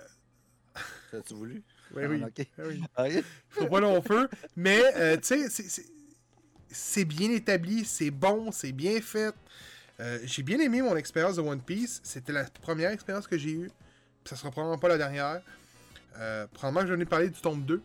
[1.11, 1.63] T'as-tu voulu?
[1.93, 2.27] oui, Ah,
[2.65, 2.81] oui.
[2.95, 3.15] Ah oui.
[3.17, 4.29] Il faut pas long feu.
[4.55, 5.83] Mais, euh, tu sais,
[6.69, 9.33] c'est- bien établi, c'est bon, c'est bien fait.
[9.99, 11.99] Euh, j'ai bien aimé mon expérience de One Piece.
[12.03, 13.71] C'était la première expérience que j'ai eue.
[14.25, 15.41] Ça sera probablement pas la dernière.
[16.17, 17.81] Euh, probablement que j'en ai parlé du tome 2.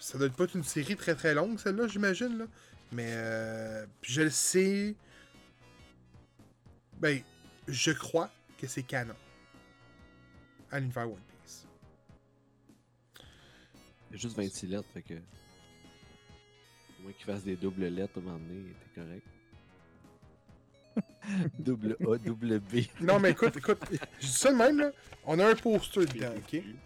[0.00, 2.46] Ça doit pas être une série très très longue, celle-là, j'imagine.
[2.92, 4.94] Mais euh, je le sais.
[6.98, 7.22] Ben,
[7.66, 9.14] je crois que c'est canon.
[10.70, 11.66] À l'univers One Piece.
[14.10, 15.14] Il y a juste 26 lettres, fait que.
[15.14, 19.26] Au moins qu'il fasse des doubles lettres à un moment donné, t'es correct.
[21.58, 22.86] Double A, double B.
[23.00, 23.78] Non, mais écoute, écoute,
[24.18, 24.90] je dis ça de même, là.
[25.24, 26.48] On a un poster dedans, ok?
[26.50, 26.76] Puis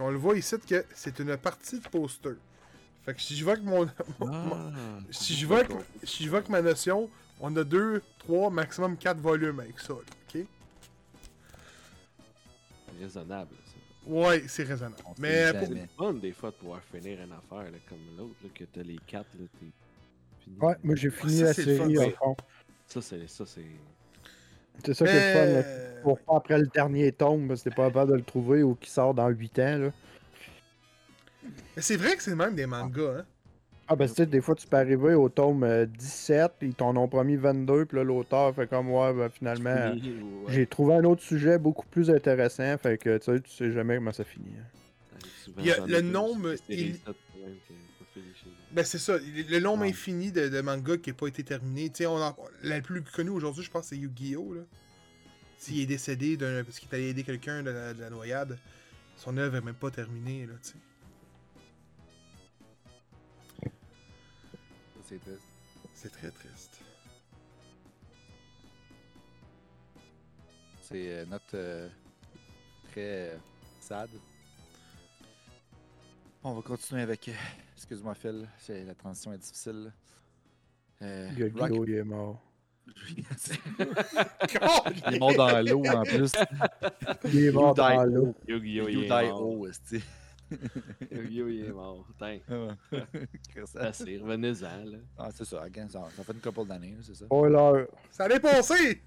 [0.00, 2.34] on le voit ici que c'est une partie de poster.
[3.06, 3.86] Fait que si je vois que mon.
[4.20, 4.70] Ah,
[5.10, 7.08] si je vois que, si je vois que ma notion,
[7.40, 10.42] on a deux, trois, maximum quatre volumes avec ça, ok?
[13.00, 14.10] raisonnable, ça.
[14.10, 14.96] Ouais, c'est raisonnable.
[15.06, 18.34] On Mais pour- Mais- Fun des fois de pouvoir finir une affaire là, comme l'autre,
[18.42, 19.66] là, que t'as les quatre, là, t'es
[20.44, 20.56] fini.
[20.60, 22.10] Ouais, moi j'ai fini ça, la c'est série ouais.
[22.18, 22.36] fond.
[22.86, 23.28] Ça, c'est.
[23.28, 23.62] Ça, c'est.
[24.84, 25.46] C'est ça qui est le fun.
[25.52, 25.62] là.
[25.96, 28.62] mais- Pour pas après le dernier tome, parce que t'es pas capable de le trouver
[28.62, 29.78] ou qui sort dans 8 ans.
[29.78, 29.90] Là.
[31.76, 33.24] Mais c'est vrai que c'est même des mangas, hein?
[33.88, 36.96] Ah, ben, tu sais, des fois, tu peux arriver au tome euh, 17, ils t'en
[36.96, 40.00] ont promis 22, puis là, l'auteur fait comme, ouais, ben, finalement, ouais,
[40.48, 43.94] j'ai trouvé un autre sujet beaucoup plus intéressant, fait que, tu sais, tu sais jamais
[43.96, 44.54] comment ça finit.
[44.58, 45.18] hein.
[45.58, 46.96] Il y a le nombre, il-.
[48.72, 49.88] Ben c'est ça, le nombre Ouais.
[49.90, 51.88] infini de, de mangas qui n'a pas été terminé.
[51.88, 54.52] Tu sais, on en- la plus connue aujourd'hui, je pense, c'est Yu-Gi-Oh!
[54.54, 54.62] là.
[55.58, 58.58] S'il est décédé d'un- parce qu'il est allé aider quelqu'un de, la- de la noyade,
[59.16, 60.74] son œuvre n'est même pas terminée, là, tu sais.
[65.08, 65.40] C'est triste.
[65.94, 66.80] C'est très triste.
[70.82, 71.88] C'est euh, notre euh,
[72.90, 73.36] très euh,
[73.80, 74.10] sad.
[76.44, 77.28] On va continuer avec.
[77.28, 77.32] euh,
[77.76, 79.92] Excuse-moi, Phil, la transition est difficile.
[81.02, 81.28] Euh!
[81.56, 82.40] Rock- il est mort.
[85.08, 86.32] Il est mort dans l'eau en plus.
[87.24, 88.34] Il est mort dans l'eau.
[88.46, 89.66] Yu-Gi-Oh!
[90.52, 90.56] Oh.
[91.14, 91.48] Yu-Gi-Oh!
[91.48, 92.04] il est mort.
[92.06, 92.38] Putain,
[93.48, 94.98] Chris, c'est assez, revenez-en, là.
[95.18, 97.24] Ah, c'est ça, again, ça, ça fait une couple d'années, là, c'est ça.
[97.26, 97.86] Spoiler!
[98.10, 99.02] Ça allait passer!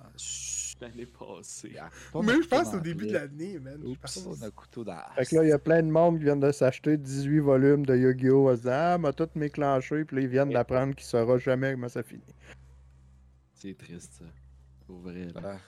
[0.00, 1.76] Ah, chut, L'année passée.
[1.78, 1.90] ah,
[2.22, 3.78] Mais je pense au début de la l'année, man.
[3.84, 5.82] Je pense- Oups, on a un couteau dans Fait que là, il y a plein
[5.82, 8.48] de monde qui viennent de s'acheter 18 volumes de Yu-Gi-Oh!
[8.48, 11.72] en se disant, ah, m'a tout méclenché, puis là, ils viennent d'apprendre qu'il saura jamais
[11.72, 12.22] comment ça finit.
[13.52, 14.24] C'est triste, ça.
[14.86, 15.32] Pour vrai, là.
[15.34, 15.58] Voilà.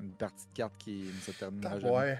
[0.00, 1.94] Une partie de carte qui ne se terminera Ah, jamais.
[1.94, 2.18] ouais.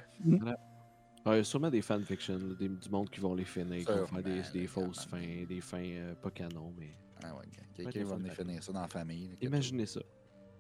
[1.24, 3.84] Ah, il y a sûrement des fanfictions, là, des- du monde qui vont les finir,
[3.84, 7.34] qui vont faire des, des là, fausses fins, des fins euh, pas canon, mais Ah
[7.36, 9.28] ouais, quelqu'un des va venir finir ça dans la famille.
[9.28, 10.00] là, imaginez ça.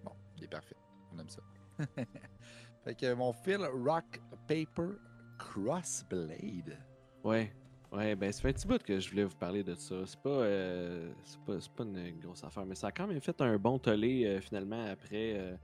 [0.04, 0.76] Bon, il est parfait.
[1.14, 1.40] On aime ça.
[2.84, 4.90] fait que mon fil Rock Paper
[5.38, 6.76] Crossblade.
[7.24, 7.52] Ouais,
[7.92, 9.94] ouais, ben ça fait un petit bout que je voulais vous parler de ça.
[10.04, 13.20] C'est pas, euh, c'est pas, c'est pas une grosse affaire, mais ça a quand même
[13.20, 15.56] fait un bon tollé euh, finalement après, euh,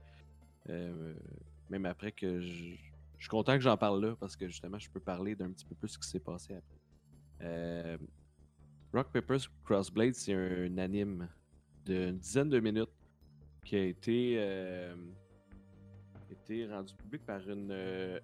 [0.69, 1.13] euh,
[1.69, 2.75] même après que je,
[3.17, 5.65] je suis content que j'en parle là parce que justement je peux parler d'un petit
[5.65, 6.79] peu plus ce qui s'est passé après.
[7.41, 7.97] Euh,
[8.93, 11.27] Rock Papers Crossblade, c'est un, anime
[11.85, 12.89] d'une dizaine de minutes
[13.65, 14.95] qui a été, euh,
[16.31, 17.69] été rendu public par une.
[17.71, 18.19] euh,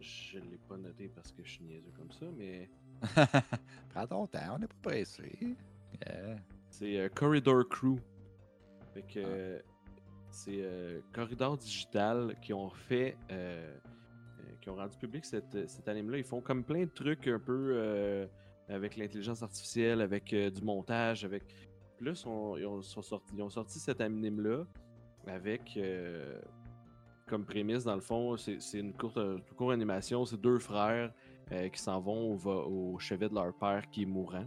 [0.00, 2.68] je l'ai pas noté parce que je suis niaiseux comme ça, mais
[3.90, 5.38] Prends ton temps, on n'est pas pressé.
[6.06, 6.36] Yeah.
[6.70, 7.96] c'est euh, Corridor Crew.
[8.94, 9.58] Fait que euh,
[10.30, 13.76] c'est euh, Corridor Digital qui ont fait, euh,
[14.60, 16.18] qui ont rendu public cette, cet anime-là.
[16.18, 18.26] Ils font comme plein de trucs un peu euh,
[18.68, 21.44] avec l'intelligence artificielle, avec euh, du montage, avec.
[21.96, 24.64] Puis là, sont- ils, ont, sont sortis, ils ont sorti cet anime-là
[25.26, 26.40] avec euh,
[27.26, 30.24] comme prémisse, dans le fond, c'est une courte, euh, courte animation.
[30.24, 31.12] C'est deux frères
[31.52, 34.46] euh, qui s'en vont au, au chevet de leur père qui est mourant.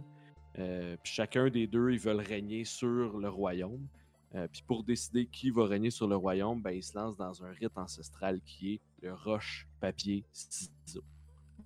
[0.58, 3.86] Euh, puis chacun des deux, ils veulent régner sur le royaume.
[4.34, 7.44] Euh, puis pour décider qui va régner sur le royaume, ben, ils se lancent dans
[7.44, 11.02] un rite ancestral qui est le roche, papier, ciseaux.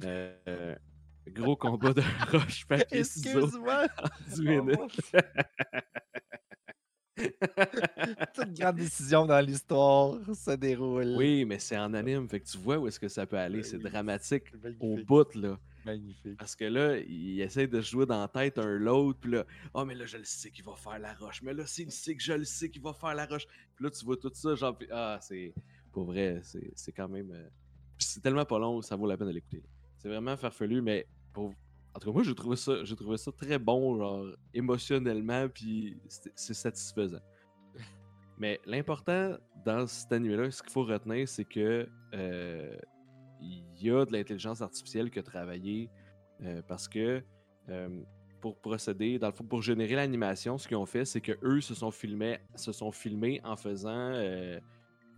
[0.03, 0.75] Euh,
[1.29, 3.45] gros combat de roche, papier, ciseaux.
[3.45, 3.87] Excuse-moi!
[4.29, 5.01] 10 minutes.
[8.35, 11.15] Toute grande décision dans l'histoire se déroule.
[11.17, 13.63] Oui, mais c'est en anime, fait que tu vois où est-ce que ça peut aller.
[13.63, 14.45] C'est dramatique
[14.81, 15.59] au bout, là.
[15.87, 16.37] Magnifique.
[16.37, 19.85] Parce que là, il essaie de jouer dans la tête un l'autre, puis là, oh,
[19.85, 21.43] mais là, je le sais qu'il va faire la roche.
[21.43, 23.47] Mais là, s'il sait que je le sais qu'il va faire la roche.
[23.77, 25.55] Puis là, tu vois tout ça, genre, ah, c'est.
[25.97, 27.31] Pour vrai, c'est quand même.
[27.31, 27.49] euh,
[27.97, 29.63] c'est tellement pas long, ça vaut la peine de l'écouter.
[29.97, 31.55] C'est vraiment farfelu, mais pour.
[31.95, 35.97] En tout cas, moi, j'ai trouvé ça, j'ai trouvé ça très bon, genre, émotionnellement, puis
[36.35, 37.23] c'est satisfaisant.
[38.39, 42.77] Mais l'important dans cet anime-là, ce qu'il faut retenir, c'est que euh,
[43.41, 45.89] il y a de l'intelligence artificielle qui a travaillé
[46.43, 47.25] euh, parce que
[47.71, 48.03] euh,
[48.43, 51.63] pour procéder, dans le fond, pour générer l'animation, ce qu'ils ont fait, c'est que eux
[51.63, 54.13] se sont filmés, se sont filmés en faisant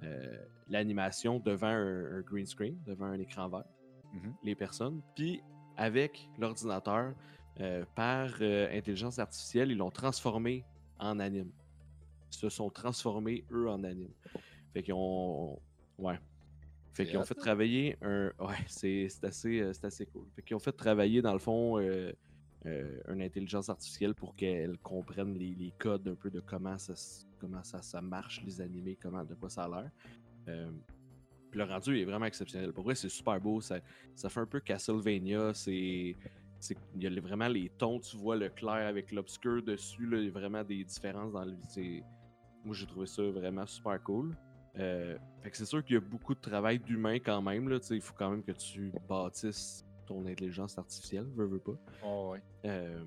[0.02, 3.64] euh, l'animation devant un, un green screen, devant un écran vert,
[4.12, 4.34] Mhm.
[4.42, 5.02] les personnes.
[5.14, 5.42] Puis
[5.76, 7.14] avec l'ordinateur,
[7.60, 10.64] euh, par euh, intelligence artificielle, ils l'ont transformé
[10.98, 11.50] en anime.
[12.32, 14.12] Ils se sont transformés, eux, en anime.
[14.72, 15.60] Fait qu'ils ont.
[15.98, 16.18] Ouais.
[16.94, 18.32] Fait qu'ils ont fait travailler un.
[18.38, 20.26] Ouais, c'est assez, assez cool.
[20.34, 21.78] Fait qu'ils ont fait travailler, dans le fond,
[22.64, 27.26] une intelligence artificielle pour qu'elle comprenne les, les codes un peu de comment ça, s-
[27.38, 29.90] comment ça, ça marche, les animés, comment, de quoi ça a l'air.
[30.48, 30.70] Euh,
[31.50, 32.72] puis le rendu est vraiment exceptionnel.
[32.72, 33.60] Pour vrai, c'est super beau.
[33.60, 33.78] Ça,
[34.14, 35.54] ça fait un peu Castlevania.
[35.54, 36.16] C'est.
[36.96, 40.06] Il y a vraiment les tons, tu vois le clair avec l'obscur dessus.
[40.06, 41.54] Là, il y a vraiment des différences dans le.
[42.64, 44.36] Moi, j'ai trouvé ça vraiment super cool.
[44.76, 47.68] Euh, fait que c'est sûr qu'il y a beaucoup de travail d'humain quand même.
[47.68, 52.30] là, Il faut quand même que tu bâtisses ton intelligence artificielle, veux, veux pas Oh,
[52.32, 52.42] ouais.
[52.64, 53.02] euh,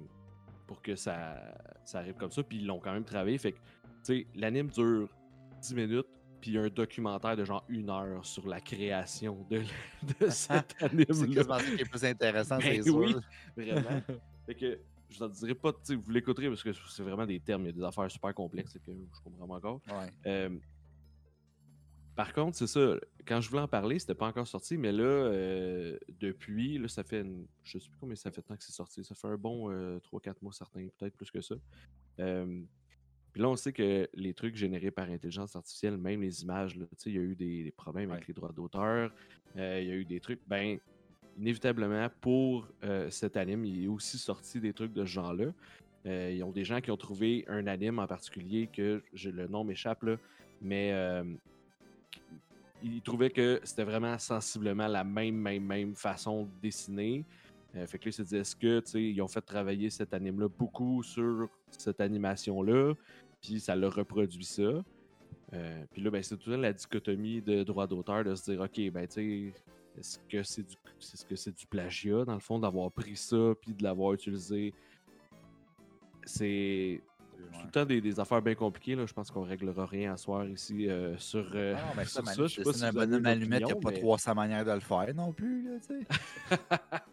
[0.67, 2.43] pour que ça, ça arrive comme ça.
[2.43, 3.37] Puis ils l'ont quand même travaillé.
[3.37, 3.59] Fait que,
[4.03, 5.09] sais, l'anime dure
[5.61, 6.07] 10 minutes,
[6.39, 9.59] puis il y a un documentaire de genre une heure sur la création de,
[10.19, 11.05] de cet C'est anime-là.
[11.05, 12.95] quasiment ça qui est plus intéressant, Ben c'est sûr.
[12.97, 13.15] oui.
[13.55, 14.01] Vraiment.
[14.45, 17.67] fait que je ne dirais pas, vous l'écouterez parce que c'est vraiment des termes, il
[17.67, 19.81] y a des affaires super complexes que je comprends pas encore.
[19.89, 20.09] Ouais.
[20.25, 20.57] Euh,
[22.15, 25.03] par contre, c'est ça, quand je voulais en parler, c'était pas encore sorti, mais là,
[25.03, 28.63] euh, depuis, là, ça fait, une- je sais plus combien ça fait de temps que
[28.63, 29.69] c'est sorti, ça fait un bon
[30.01, 31.55] 3-4 mois certains, peut-être plus que ça.
[33.33, 37.13] Puis là, on sait que les trucs générés par intelligence artificielle, même les images, il
[37.13, 39.11] y a eu des, des problèmes avec les droits d'auteur,
[39.57, 40.77] euh, il y a eu des trucs, ben,
[41.37, 45.53] inévitablement, pour euh, cet anime, il est aussi sorti des trucs de ce genre-là.
[46.05, 49.47] Euh, ils ont des gens qui ont trouvé un anime en particulier que je- le
[49.47, 50.17] nom m'échappe, là,
[50.61, 51.23] mais euh,
[52.83, 57.23] ils trouvaient que c'était vraiment sensiblement la même, même, même façon de dessiner.
[57.75, 59.89] Euh, fait que là, ils se disaient, est-ce que, tu sais, ils ont fait travailler
[59.89, 62.93] cet anime-là beaucoup sur cette animation-là,
[63.41, 64.83] puis ça leur reproduit ça.
[65.53, 68.91] Euh, puis là, ben, c'est tout la dichotomie de droit d'auteur de se dire, OK,
[68.91, 69.53] ben, tu sais,
[69.97, 73.53] est-ce que c'est du, est-ce que c'est du plagiat, dans le fond, d'avoir pris ça,
[73.61, 74.73] puis de l'avoir utilisé?
[76.25, 77.01] C'est
[77.53, 79.05] tout le temps des, des affaires bien compliquées, là.
[79.05, 82.23] Je pense qu'on réglera rien à soir ici euh, sur, euh, Ah non, mais ça,
[82.23, 82.47] sur ça.
[82.47, 84.71] Je sais pas si un bonhomme allumette, il n'y a pas mais- 300 manières de
[84.71, 85.77] le faire non plus, là.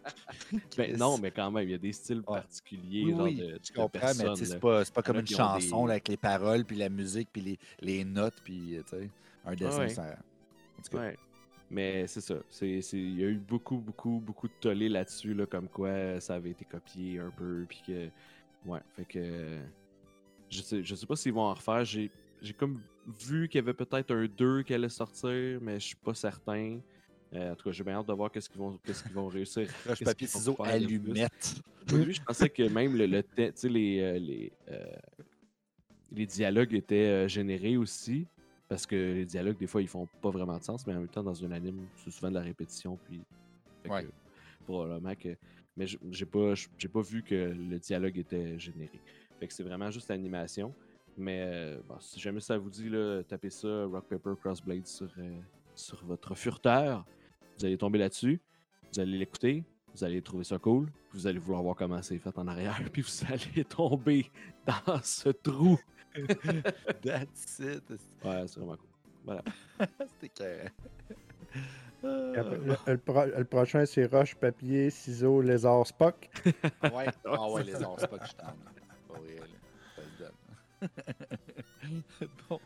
[0.76, 2.40] Ben, non, mais quand même, il y a des styles Ouais.
[2.40, 5.18] particuliers, Oui, genre oui, de, je de comprends, mais personnes, tu c'est pas, pas comme
[5.18, 8.76] une chanson des- là, avec les paroles, puis la musique, puis les, les notes, puis
[8.76, 9.10] euh, tu
[9.44, 9.78] un dessin.
[9.80, 9.88] ouais.
[9.88, 10.18] ça-
[10.78, 11.16] En tout cas, Ouais.
[11.70, 12.36] Mais c'est ça.
[12.48, 16.36] C'est- Il y a eu beaucoup, beaucoup, beaucoup de tollé là-dessus, là, comme quoi ça
[16.36, 17.66] avait été copié un peu.
[17.68, 18.08] Puis que.
[18.64, 19.58] Ouais, fait que.
[20.48, 21.84] Je sais, je sais pas s'ils vont en refaire.
[21.84, 22.80] J'ai, j'ai comme
[23.20, 26.78] vu qu'il y avait peut-être un 2 qui allait sortir, mais je suis pas certain.
[27.34, 29.28] Euh, en tout cas, j'ai bien hâte de voir qu'est-ce qu'ils vont, qu'est-ce qu'ils vont
[29.28, 29.68] réussir.
[29.86, 30.94] Roche, papier, ciseaux, faire de plus.
[30.96, 31.54] allumette.
[31.92, 34.86] Au début, je pensais que même le, le te- tu sais, les, euh, les, euh,
[36.12, 38.26] les dialogues étaient générés aussi.
[38.68, 41.08] Parce que les dialogues, des fois, ils font pas vraiment de sens, mais en même
[41.08, 42.98] temps, dans un anime, c'est souvent de la répétition.
[43.06, 43.20] Puis,
[43.82, 44.02] fait Ouais.
[44.04, 44.08] que,
[44.66, 45.36] probablement que.
[45.76, 49.00] Mais j'ai pas, j'ai pas vu que le dialogue était généré.
[49.38, 50.74] Fait que c'est vraiment juste l'animation.
[51.16, 55.38] Mais bon, si jamais ça vous dit, là, tapez ça, Rock Paper Crossblade sur, euh,
[55.74, 57.06] sur votre furteur.
[57.58, 58.40] Vous allez tomber là-dessus.
[58.92, 59.64] Vous allez l'écouter.
[59.94, 60.88] Vous allez trouver ça cool.
[61.12, 62.78] Vous allez vouloir voir comment c'est fait en arrière.
[62.92, 64.30] Puis vous allez tomber
[64.66, 65.78] dans ce trou.
[67.02, 67.82] That's it.
[68.24, 68.88] Ouais, c'est vraiment cool.
[69.24, 69.42] Voilà.
[70.20, 70.68] C'était carré.
[72.04, 76.30] Et après, Le, le pro- le prochain, c'est roche, papier, ciseaux, lézard, Spock.
[76.44, 77.06] Ouais.
[77.24, 78.54] Ah ouais, les arts, c'est pas que je t'en.
[79.96, 80.32] Ça se donne.
[82.48, 82.60] bon.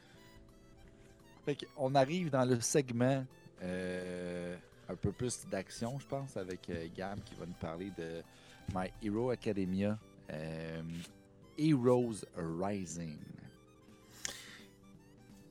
[1.46, 3.24] Fait qu'on arrive dans le segment
[3.62, 4.54] euh,
[4.92, 8.22] un peu plus d'action, je pense, avec euh, Gam qui va nous parler de
[8.74, 9.98] My Hero Academia.
[10.30, 10.82] euh,
[11.58, 13.18] Heroes Rising.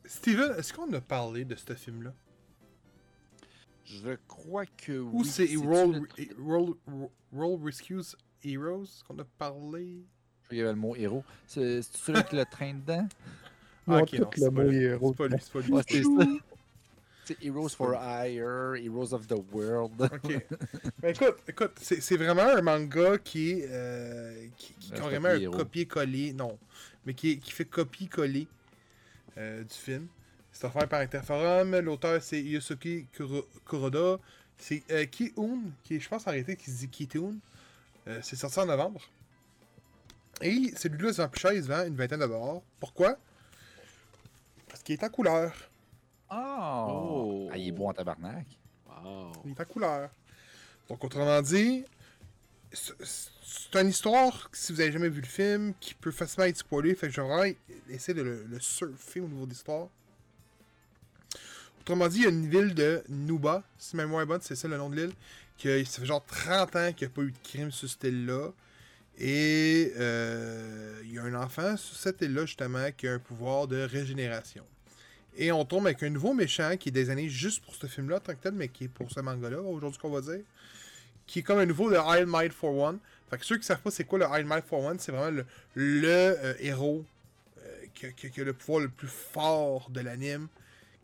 [0.05, 2.13] Steven, est-ce qu'on a parlé de ce film-là?
[3.85, 5.11] Je crois que oui.
[5.13, 6.07] Ou c'est Roll,
[6.39, 6.73] Roll,
[7.33, 10.03] Roll Rescues Heroes qu'on a parlé?
[10.49, 11.23] Il y avait le mot héros.
[11.47, 13.07] C'est celui avec le train dedans?
[13.87, 14.77] Ah, ok, non, c'est pas mot lui.
[14.83, 16.39] héros C'est pas lui, c'est pas lui.
[17.41, 20.01] Heroes for Hire, Heroes of the World.
[20.01, 20.45] Ok.
[21.01, 23.67] Ben, écoute, écoute c'est c'est vraiment un manga qui est.
[23.69, 26.33] euh, qui, qui carrément un copier-coller.
[26.33, 26.57] Non.
[27.05, 28.47] Mais qui, qui fait copier-coller
[29.37, 30.07] euh, du film.
[30.51, 31.79] C'est offert par Interforum.
[31.79, 34.19] L'auteur, c'est Yosuke Kuro- Kuroda.
[34.57, 37.33] C'est euh, Ki-un, qui est, je pense, arrêté, qui se dit Ki-tun.
[38.07, 39.01] Euh, c'est sorti en novembre.
[40.41, 42.61] Et celui-là, c'est en plus cher, il se vend une vingtaine de dollars.
[42.79, 43.17] Pourquoi?
[44.67, 45.51] Parce qu'il est en couleur.
[46.31, 46.87] Oh!
[46.89, 47.49] Oh.
[47.51, 48.45] Ah, il est beau en tabarnak.
[48.87, 49.31] Wow.
[49.45, 50.09] Il est en couleur.
[50.87, 51.83] Donc, autrement dit,
[52.71, 56.95] c'est une histoire, si vous avez jamais vu le film, qui peut facilement être spoilée.
[56.95, 57.55] Fait que je vais vraiment
[57.89, 59.87] essayer de le, le surfer au niveau de l'histoire.
[61.81, 64.55] Autrement dit, il y a une ville de Nuba, si ma mémoire est bonne, c'est
[64.55, 65.13] ça le nom de l'île,
[65.57, 68.03] que ça fait genre 30 ans qu'il n'y a pas eu de crime sur cette
[68.03, 68.51] île-là.
[69.17, 73.67] Et euh, il y a un enfant sur cette île-là, justement, qui a un pouvoir
[73.67, 74.63] de régénération.
[75.37, 78.33] Et on tombe avec un nouveau méchant qui est années juste pour ce film-là, tant
[78.33, 80.43] que tel, mais qui est pour ce manga-là, aujourd'hui qu'on va dire.
[81.25, 82.99] Qui est comme un nouveau de Iron Might for One.
[83.29, 85.31] Fait que ceux qui savent pas c'est quoi le Iron Might for One, c'est vraiment
[85.31, 87.05] le, le euh, héros
[87.59, 90.47] euh, qui, a- le pouvoir le plus fort de l'anime,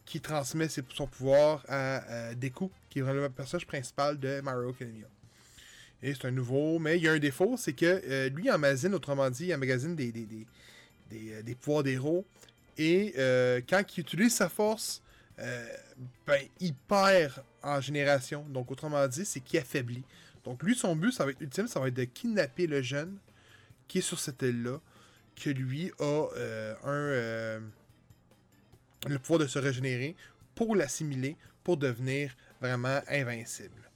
[0.05, 4.69] qui transmet ses- son pouvoir à, Deku, qui est vraiment le personnage principal de Mario
[4.71, 5.05] Academia.
[6.03, 8.51] Et c'est un nouveau, mais il y a un défaut, c'est que euh, lui, il
[8.51, 10.45] emmagasine, autrement dit, il emmagasine des, des, des,
[11.09, 12.25] des, des pouvoirs d'héros.
[12.77, 15.01] Et euh, quand il utilise sa force,
[15.39, 15.67] euh,
[16.25, 18.45] ben, il perd en génération.
[18.49, 20.03] Donc, autrement dit, c'est qu'il affaiblit.
[20.43, 23.17] Donc, lui, son but, ça va être ultime, ça va être de kidnapper le jeune
[23.87, 24.79] qui est sur cette île-là,
[25.35, 27.59] que lui a euh,
[29.07, 30.15] le pouvoir de se régénérer
[30.55, 33.86] pour l'assimiler, pour devenir vraiment invincible.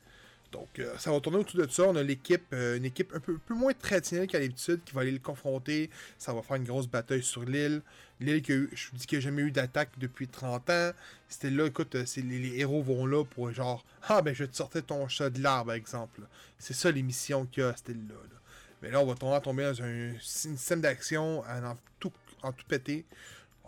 [0.51, 1.83] Donc, euh, ça va tourner autour de ça.
[1.83, 5.01] On a l'équipe, euh, une équipe un peu, peu moins traditionnelle qu'à l'habitude qui va
[5.01, 5.89] aller le confronter.
[6.17, 7.81] Ça va faire une grosse bataille sur l'île.
[8.19, 10.91] L'île que je vous dis qu'il n'y a jamais eu d'attaque depuis 30 ans.
[11.29, 14.55] C'était là, écoute, euh, les, héros vont là pour genre Ah, ben je vais te
[14.55, 16.21] sortir ton chat de l'arbre, par exemple.
[16.59, 18.15] C'est ça les missions qu'il y a à cette île-là.
[18.15, 18.37] là.
[18.81, 22.11] Mais là, on va tomber, dans un, système d'action en, en tout,
[22.43, 23.05] en tout pété.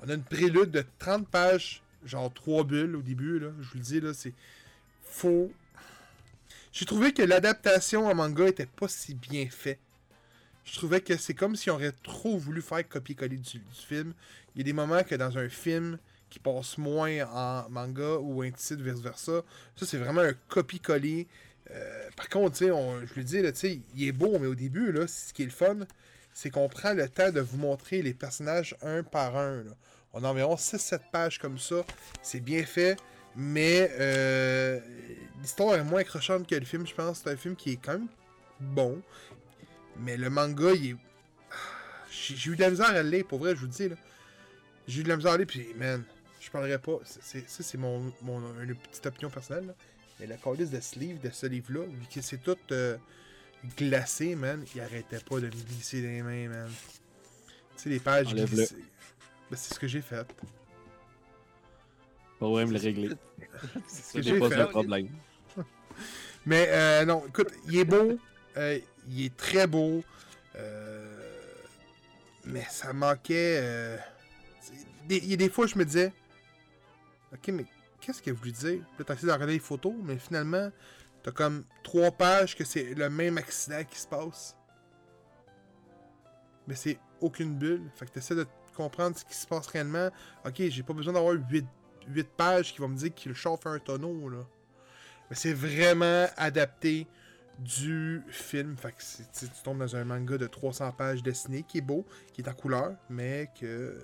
[0.01, 3.49] On a une prélude de 30 pages, genre 3 bulles au début, là.
[3.61, 4.33] Je vous le dis, là, c'est
[5.03, 5.51] faux.
[6.73, 9.77] J'ai trouvé que l'adaptation en manga était pas si bien fait.
[10.65, 14.15] Je trouvais que c'est comme si on aurait trop voulu faire copier-coller du, film.
[14.55, 15.99] Il y a des moments que dans un film
[16.31, 19.43] qui passe moins en manga ou un titre vice-versa,
[19.75, 21.27] ça c'est vraiment un copie-coller.
[21.69, 22.65] Euh, par contre, je
[23.15, 23.51] le dis, là,
[23.95, 25.77] il est beau, mais au début, là, ce qui est le fun,
[26.33, 29.63] c'est qu'on prend le temps de vous montrer les personnages un par un.
[30.11, 31.85] On a environ 6-7 pages comme ça.
[32.23, 32.97] C'est bien fait,
[33.35, 34.79] mais euh,
[35.41, 37.21] l'histoire est moins accrochante que le film, je pense.
[37.23, 38.07] C'est un film qui est quand même
[38.59, 39.01] bon.
[39.99, 40.95] Mais le manga, il est.
[42.11, 43.89] J'ai eu de la misère à le lire, pour vrai, je vous le dis.
[43.89, 43.95] là.
[44.87, 46.03] J'ai eu de la misère à le lire, puis man,
[46.41, 46.99] je parlerai pas.
[47.05, 49.67] c'est- Ça, c'est mon, mon une petite opinion personnelle.
[49.67, 49.75] là.
[50.19, 52.97] Mais la calice de ce livre, de ce livre-là, vu que c'est tout euh,
[53.77, 56.69] glacé, man, il arrêtait pas de me glisser les mains, man.
[57.77, 58.75] Tu sais, les pages glissées.
[59.49, 60.25] Ben, c'est ce que j'ai fait.
[62.49, 63.09] Vrai me le régler.
[63.87, 65.09] C'est ce que n'est pas un problème.
[66.45, 68.17] Mais euh, non, écoute, il est beau.
[68.57, 70.03] euh, il est très beau.
[70.55, 71.19] euh,
[72.45, 73.97] mais ça manquait.
[75.09, 76.11] Il y a des fois, je me disais
[77.33, 77.65] Ok, mais
[78.01, 78.81] qu'est-ce qu'il a voulu dire?
[79.05, 80.69] T'as essayé de regarder les photos, mais finalement,
[81.23, 84.55] t'as comme trois pages que c'est le même accident qui se passe.
[86.67, 87.89] Mais c'est aucune bulle.
[87.95, 90.09] Fait que t'essaies de comprendre ce qui se passe réellement.
[90.45, 91.65] Ok, j'ai pas besoin d'avoir 8,
[92.35, 94.45] pages qui vont me dire qu'il chauffe un tonneau, là.
[95.29, 97.07] Mais c'est vraiment adapté
[97.59, 98.75] du film.
[98.77, 99.01] Fait que
[99.39, 102.53] tu tombes dans un manga de 300 pages dessiné qui est beau, qui est en
[102.53, 103.65] couleur, mais que.
[103.65, 104.01] euh,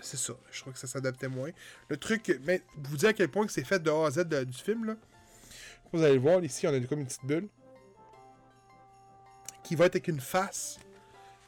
[0.00, 0.34] C'est ça.
[0.50, 1.50] Je trouve que ça s'adaptait moins.
[1.88, 4.26] Le truc, mais vous dire à quel point que c'est fait de A à Z
[4.26, 4.96] du film, là.
[5.92, 7.48] Vous allez le voir, ici, on a comme une petite bulle.
[9.62, 10.78] Qui va être avec une face.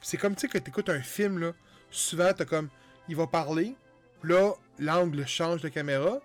[0.00, 1.52] C'est comme, tu sais, quand t'écoutes un film, là,
[1.90, 2.68] souvent, t'as comme.
[3.08, 3.74] Il va parler,
[4.22, 6.20] là, l'angle change de caméra,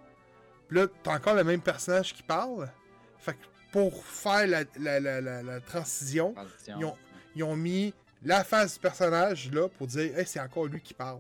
[0.68, 2.70] puis là, t'as encore le même personnage qui parle.
[3.18, 3.40] Fait que
[3.72, 6.78] pour faire la, la, la, la, transition, Transition.
[6.80, 6.98] Ils ont-
[7.36, 10.94] ils ont mis la face du personnage là pour dire hey, c'est encore lui qui
[10.94, 11.20] parle.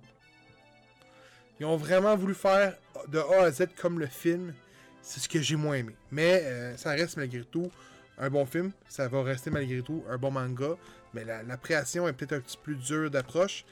[1.59, 2.75] Ils ont vraiment voulu faire
[3.07, 4.53] de A à Z comme le film.
[5.01, 5.95] C'est ce que j'ai moins aimé.
[6.11, 7.71] Mais euh, ça reste malgré tout
[8.17, 8.71] un bon film.
[8.87, 10.75] Ça va rester malgré tout un bon manga.
[11.13, 13.65] Mais la, la création est peut-être un petit peu dure d'approche.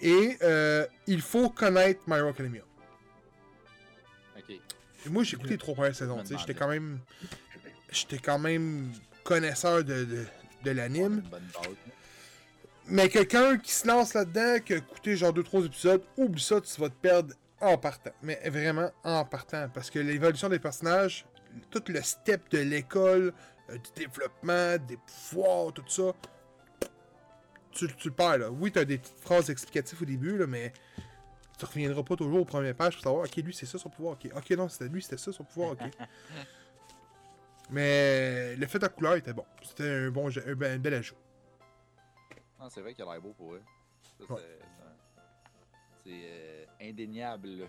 [0.00, 2.62] Et euh, il faut connaître My Hero Academia.
[4.54, 5.10] Ok.
[5.10, 6.22] Moi, j'ai écouté les trois premières saisons.
[6.24, 6.98] J'étais quand même.
[7.90, 8.92] J'étais quand même
[9.24, 10.26] connaisseur de, de,
[10.64, 11.22] de l'anime.
[12.86, 16.80] Mais quelqu'un qui se lance là-dedans, qui a écouté genre 2-3 épisodes, oublie ça, tu
[16.80, 18.10] vas te perdre en partant.
[18.22, 19.68] Mais vraiment en partant.
[19.72, 21.24] Parce que l'évolution des personnages,
[21.70, 23.32] tout le step de l'école,
[23.70, 26.12] euh, du développement, des pouvoirs, tout ça,
[27.70, 28.50] tu, tu le perds là.
[28.50, 30.72] Oui, t'as des petites phrases explicatives au début, là, mais
[31.66, 34.14] tu reviendras pas toujours aux premières pages pour savoir, ok, lui c'est ça son pouvoir,
[34.14, 35.80] ok, ok, non, c'était lui, c'était ça son pouvoir, ok.
[37.70, 39.44] mais le fait de la couleur était bon.
[39.62, 41.14] C'était un bon jeu- un, un bel ajout.
[42.60, 43.62] Ah, c'est vrai qu'il a l'air beau pour eux.
[44.18, 44.40] Ça, Ouais.
[44.40, 44.58] c'est-
[46.04, 47.68] C'est euh, indéniable.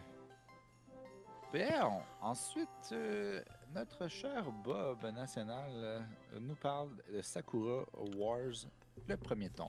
[1.54, 3.44] Bien, ensuite, euh,
[3.76, 6.00] notre cher Bob National euh,
[6.42, 7.86] nous parle de Sakura
[8.18, 8.66] Wars,
[9.08, 9.68] le premier tome.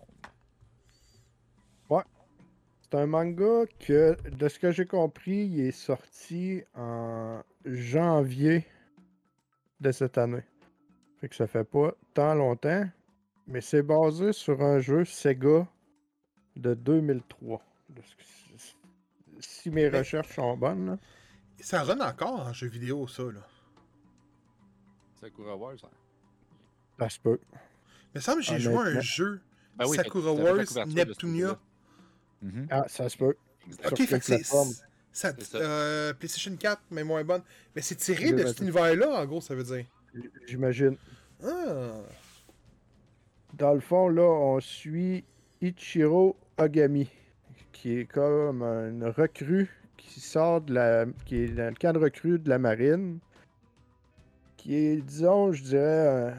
[2.95, 8.65] C'est un manga que, de ce que j'ai compris, il est sorti en janvier
[9.81, 10.45] de cette année.
[11.21, 12.89] Fait que ça fait pas tant longtemps.
[13.49, 15.67] Mais c'est basé sur un jeu Sega
[16.55, 17.61] de 2003.
[17.89, 18.23] De ce que-
[19.41, 20.99] Si mes Mais- recherches sont bonnes, là.
[21.59, 23.41] Ça run encore en jeu vidéo, ça, là.
[25.21, 25.89] Sakura Wars, hein?
[27.01, 27.41] ça se peut.
[28.15, 29.41] Mais ça me semble que j'ai joué à un jeu.
[29.75, 31.59] Ben oui, Sakura Wars, Neptunia.
[32.45, 32.67] Mhm.
[32.71, 33.35] Ah, ça se peut.
[33.87, 34.43] Ok, Sur fait que?
[35.13, 37.43] Ça, euh, PlayStation 4, mais moins bonne.
[37.75, 39.87] Mais c'est tiré de cet univers-là, en gros, ça veut dire.
[40.47, 40.97] J'imagine.
[41.43, 42.03] Ah.
[43.55, 45.25] Dans le fond, là, on suit
[45.63, 47.09] Ichiro Ogami,
[47.73, 51.07] qui est comme une recrue qui sort de la.
[51.25, 53.21] qui est dans le camp de recrue de la marine.
[54.57, 55.81] Qui est, disons, je dirais.
[55.83, 56.31] euh,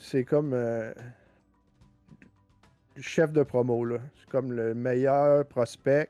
[0.00, 0.52] c'est comme.
[0.54, 0.92] euh,
[3.00, 3.86] chef de promo.
[4.16, 6.08] C'est comme le meilleur prospect.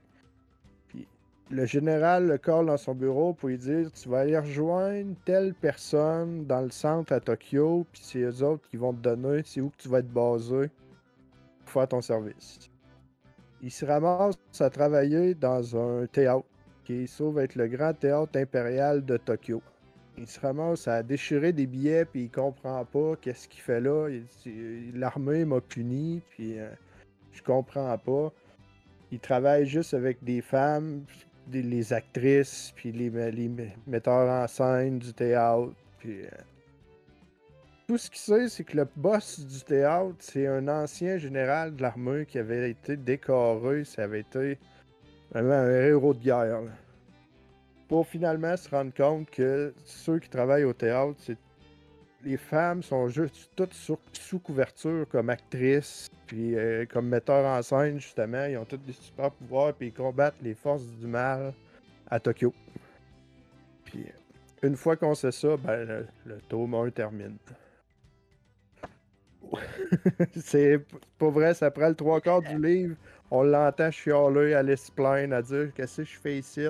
[0.88, 1.06] Puis
[1.50, 5.54] le général le call dans son bureau pour lui dire Tu vas aller rejoindre telle
[5.54, 9.60] personne dans le centre à Tokyo, puis c'est eux autres qui vont te donner c'est
[9.60, 10.70] où tu vas être basé
[11.64, 12.70] pour faire ton service.
[13.62, 16.44] Il se ramasse à travailler dans un théâtre
[16.84, 19.62] qui se être le grand théâtre impérial de Tokyo.
[20.16, 24.08] Il se ramasse à déchirer des billets, puis il comprend pas qu'est-ce qu'il fait là.
[24.08, 26.70] Dit, L'armée m'a puni, puis euh,
[27.32, 28.32] je comprends pas.
[29.10, 31.04] Il travaille juste avec des femmes,
[31.52, 33.10] les actrices, puis les,
[33.86, 35.72] metteurs en scène du théâtre.
[36.06, 36.28] Euh,
[37.88, 41.82] tout ce qu'il sait, c'est que le boss du théâtre, c'est un ancien général de
[41.82, 43.84] l'armée qui avait été décoré.
[43.84, 44.58] Ça avait été
[45.32, 46.62] vraiment un héros de guerre.
[46.62, 46.70] là.
[47.88, 51.36] Pour finalement se rendre compte que ceux qui travaillent au théâtre, c'est
[52.24, 58.00] les femmes sont juste toutes sous couverture comme actrices, puis euh, comme metteurs en scène,
[58.00, 58.46] justement.
[58.46, 61.52] Ils ont tous des super pouvoirs, puis ils combattent les forces du mal
[62.10, 62.52] à Tokyo.
[63.84, 64.06] Puis
[64.62, 67.36] une fois qu'on sait ça, ben, le, le tome 1 termine.
[70.36, 70.80] c'est
[71.18, 72.96] pas vrai, ça prend le trois quarts du livre.
[73.30, 74.90] On l'entend chialer, aller se
[75.32, 76.66] à dire Qu'est-ce que je fais ici?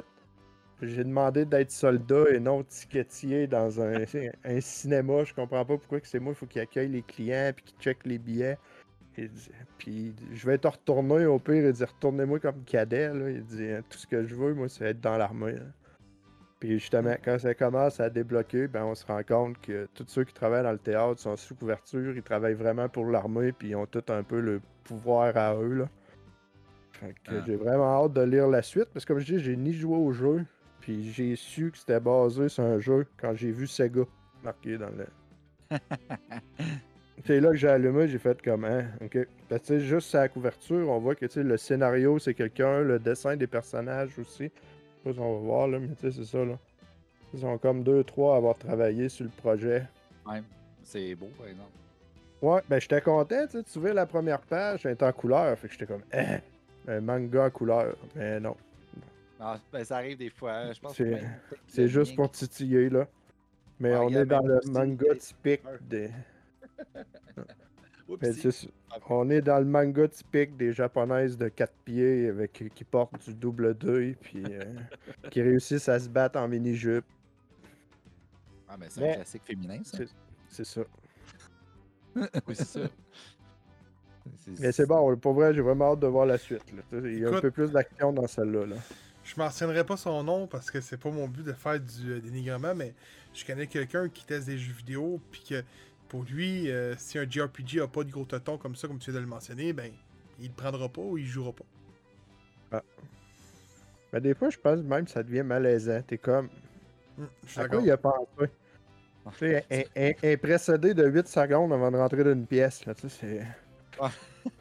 [0.82, 4.04] J'ai demandé d'être soldat et non ticketier dans un,
[4.44, 5.24] un cinéma.
[5.24, 7.78] Je comprends pas pourquoi que c'est moi, il faut qu'il accueille les clients puis qu'il
[7.78, 8.58] check les billets.
[9.16, 13.14] Il dit- puis je vais te retourner au pire, il dit retournez-moi comme cadet.
[13.14, 13.30] Là.
[13.30, 15.52] Il dit tout ce que je veux, moi, c'est être dans l'armée.
[15.52, 15.66] là.
[16.58, 20.24] Puis justement, quand ça commence à débloquer, ben on se rend compte que tous ceux
[20.24, 23.76] qui travaillent dans le théâtre sont sous couverture, ils travaillent vraiment pour l'armée, puis ils
[23.76, 25.74] ont tout un peu le pouvoir à eux.
[25.74, 25.88] Là.
[26.92, 27.44] Fait que Ah.
[27.46, 29.96] j'ai vraiment hâte de lire la suite, parce que comme je dis, j'ai ni joué
[29.96, 30.44] au jeu,
[30.84, 34.02] puis j'ai su que c'était basé sur un jeu quand j'ai vu Sega
[34.42, 35.06] marqué dans le.
[37.24, 39.26] C'est là que j'ai allumé, j'ai fait comme hein, ok.
[39.48, 43.46] Parce que juste la couverture, on voit que le scénario c'est quelqu'un, le dessin des
[43.46, 44.42] personnages aussi.
[44.44, 44.50] Je sais
[45.04, 46.58] pas si on va voir là, mais tu sais, c'est ça là.
[47.32, 49.84] Ils sont comme deux, trois à avoir travaillé sur le projet.
[50.82, 51.70] C'est beau, par exemple.
[52.42, 55.58] Ouais, ben j'étais content, tu sais, tu vois la première page, elle est en couleur,
[55.58, 56.40] fait que j'étais comme hein,
[56.86, 57.96] un manga en couleur.
[58.14, 58.54] Mais non,
[59.40, 60.52] Ah, ben, ça arrive des fois.
[60.52, 60.72] hein.
[60.72, 61.22] Je pense C'est-
[61.66, 63.06] c'est juste pour titiller là.
[63.80, 66.10] Mais Ouais, on est dans le manga des- typique des.
[68.20, 68.68] Mais c'est.
[69.08, 73.34] On est dans le manga typique des japonaises de 4 pieds avec qui portent du
[73.34, 74.60] double deuil puis euh,
[75.30, 77.04] qui réussissent à se battre en mini-jupe.
[78.68, 79.98] Ah, mais c'est Mais- un classique féminin, ça.
[79.98, 80.08] C'est-
[80.48, 80.82] C'est ça.
[82.46, 82.80] Oui, c'est ça.
[84.60, 86.62] Mais c'est bon, pour vrai, j'ai vraiment hâte de voir la suite.
[86.72, 86.82] là.
[87.04, 88.66] Il y a un peu plus d'action dans celle-là.
[88.66, 88.76] Là.
[89.24, 92.20] Je mentionnerai pas son nom parce que c'est pas mon but de faire du euh,
[92.20, 92.94] dénigrement, mais
[93.32, 95.64] je connais quelqu'un qui teste des jeux vidéo, puis que
[96.08, 99.10] pour lui, euh, si un JRPG a pas de gros tonton comme ça, comme tu
[99.10, 99.90] viens de le mentionner, ben,
[100.38, 102.82] il le prendra pas ou il jouera pas.
[104.12, 106.02] Mais des fois, je pense même que ça devient malaisant.
[106.06, 106.48] T'es comme.
[107.18, 107.80] Hum, je suis d'accord.
[107.82, 108.26] il a pensé?
[108.36, 112.84] Tu sais, un, un- un précédé de 8 secondes avant de rentrer dans une pièce.
[112.86, 113.46] Là, tu sais, c'est...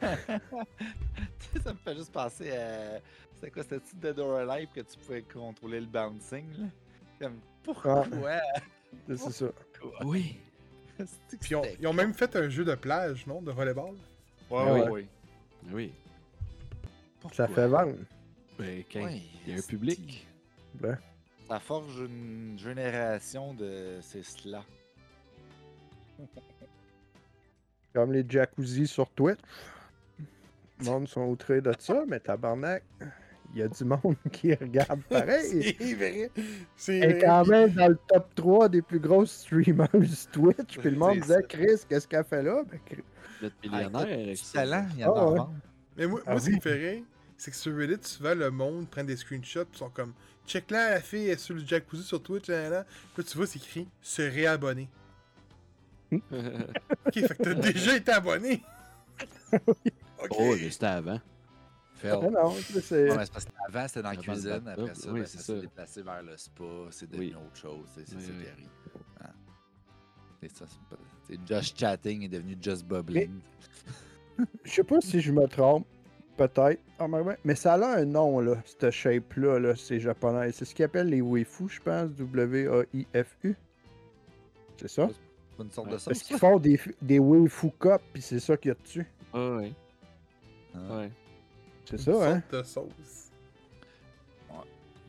[1.62, 2.98] ça me fait juste penser à.
[3.44, 6.66] C'est quoi, c'était-tu Dead or Alive que tu pouvais contrôler le bouncing, là?
[7.20, 8.06] Comme, pourquoi?
[9.06, 9.46] c'est- c'est ça.
[10.02, 10.36] Oui.
[10.96, 13.92] Puis ils ont, c'était ils ont même fait un jeu de plage, non, de volleyball?
[14.50, 14.90] Ouais, Ah ouais, ouais.
[14.90, 15.08] ouais.
[15.72, 15.92] Oui.
[17.32, 17.96] Ça fait vendre.
[18.58, 20.26] Ben, quand Ouais, il y a un public.
[20.74, 20.98] Ben,
[21.48, 24.64] Ça forge une génération de ces cela.
[27.92, 29.38] comme les jacuzzi sur Twitch.
[30.80, 32.82] Le monde sont outrés de ça, mais tabarnak,
[33.54, 35.74] il y a du monde qui regarde pareil.
[35.80, 36.30] C'est vrai.
[36.76, 39.88] C'est Elle est quand même dans le top 3 des plus grosses streamers
[40.32, 40.78] Twitch.
[40.78, 41.42] Puis le monde disait, ça.
[41.42, 42.62] Chris, qu'est-ce qu'elle fait là?
[42.70, 43.02] Ben, Chris-
[43.42, 45.40] Ah, millionnaire talent, il y a Ah, ouais.
[45.96, 47.02] Mais moi, Ah moi ce qui me fait rire,
[47.36, 50.12] c'est que sur Reddit, souvent, le monde prend des screenshots, ils sont comme
[50.46, 52.84] check là, la fille est sur le jacuzzi sur Twitch, là, là.
[53.14, 54.88] Puis tu vois, c'est écrit se réabonner.
[56.12, 56.20] Ok,
[57.14, 58.62] fait que t'as déjà été abonné.
[60.30, 61.20] oh, c'était avant.
[61.94, 62.10] Phil.
[62.12, 62.50] Ah non,
[62.82, 63.10] c'est.
[63.10, 64.62] Ouais, parce qu'avant, c'était dans la Avant cuisine.
[64.66, 66.64] Après ça, oui, ben, c'est ça s'est déplacé vers le spa.
[66.90, 67.34] C'est devenu Oui.
[67.36, 67.86] autre chose.
[67.94, 68.68] C'est Oui, arrive.
[69.20, 69.30] Ah.
[70.42, 70.64] C'est ça.
[71.46, 73.38] Just Chatting est devenu Just Bubbling.
[74.64, 75.86] Je sais pas si je me trompe.
[76.36, 76.80] Peut-être.
[76.98, 77.38] Ah, mais, ouais.
[77.44, 79.60] mais ça a un nom, là, cette shape-là.
[79.60, 80.50] Là, c'est japonais.
[80.50, 82.10] C'est ce qu'ils appellent les waifu, je pense.
[82.10, 83.54] W-A-I-F-U.
[84.76, 85.08] C'est ça?
[85.56, 85.92] C'est une sorte Ouais.
[85.92, 86.04] de sauce.
[86.06, 89.06] Parce qu'ils font des, des waifu cups, puis c'est ça qu'il y a dessus.
[89.32, 89.72] Ah, ouais.
[90.74, 90.96] Ah.
[90.96, 91.10] Ouais.
[91.84, 92.42] C'est ça, hein?
[92.50, 93.30] sorte de sauce.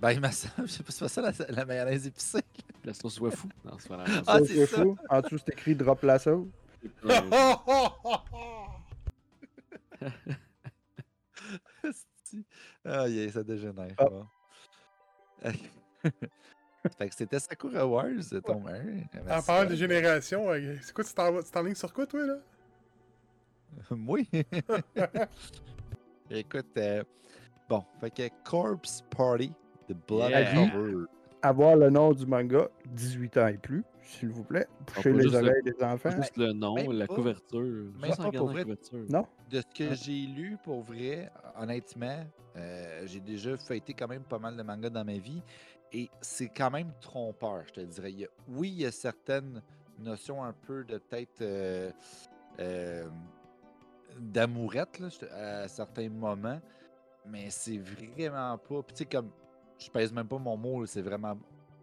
[0.01, 2.43] Ben, il me semble, je sais pas si c'est pas ça la, la mayonnaise épicée.
[2.83, 3.47] La sauce soit fou.
[3.65, 4.95] Non, c'est pas la Ah, Sauce waifu.
[5.09, 6.47] En dessous, c'est écrit drop la sauce.
[12.83, 13.95] Ah, yeah, ça dégénère.
[13.97, 14.05] Ah.
[14.09, 14.27] bon.
[16.97, 18.83] fait que c'était Sakura Wars, c'est ton mère.
[19.29, 22.35] En parlant de génération, euh, c'est quoi, tu t'en t'enlignes sur quoi, toi, là?
[23.91, 24.29] Oui.
[26.29, 27.03] Écoute, euh,
[27.69, 29.51] bon, fait que Corpse Party,
[29.87, 30.53] The Blood Yeah.
[30.71, 31.05] Cover.
[31.41, 34.65] Avoir le nom du manga, 18 ans et plus, s'il vous plaît.
[34.95, 36.09] Pas les le- oreilles des enfants.
[36.09, 37.59] Juste le nom, même la pas- couverture.
[37.61, 38.63] même Juste pas la vrai.
[38.63, 39.05] couverture.
[39.09, 39.27] Non?
[39.51, 44.39] De ce que j'ai lu, pour vrai, honnêtement, euh, j'ai déjà feuilleté quand même pas
[44.39, 45.43] mal de mangas dans ma vie.
[45.93, 48.11] Et c'est quand même trompeur, je te dirais.
[48.11, 49.61] Il y a- oui, il y a certaines
[49.99, 51.91] notions un peu de peut-être euh,
[52.59, 53.05] euh,
[54.17, 56.59] d'amourette là, à certains moments.
[57.27, 58.83] Mais c'est vraiment pas.
[58.83, 59.29] Puis tu sais, comme.
[59.77, 61.37] Je pèse même pas mon mot, c'est vraiment.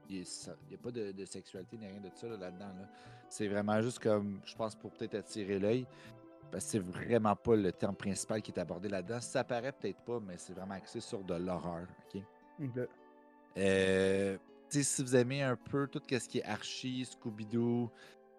[0.08, 0.24] Il
[0.68, 2.66] n'y a pas de, de sexualité ni rien de ça là, là-dedans.
[2.66, 2.88] là.
[3.28, 4.40] C'est vraiment juste comme.
[4.44, 5.86] Je pense pour peut-être attirer l'œil.
[6.50, 9.20] Parce que c'est vraiment pas le terme principal qui est abordé là-dedans.
[9.20, 11.86] Ça paraît peut-être pas, mais c'est vraiment axé sur de l'horreur.
[12.14, 12.22] ok?
[12.62, 12.88] Ok.
[13.56, 14.36] Euh,
[14.68, 17.90] si vous aimez un peu tout ce qui est Archie, Scooby-Doo,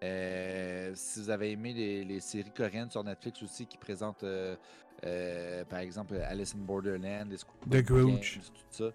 [0.04, 4.54] euh, si vous avez aimé les, les séries coréennes sur Netflix aussi qui présentent, euh,
[5.06, 7.38] euh, par exemple, Alice in Borderland, les
[7.70, 8.40] The Grudge.
[8.40, 8.90] tout ça.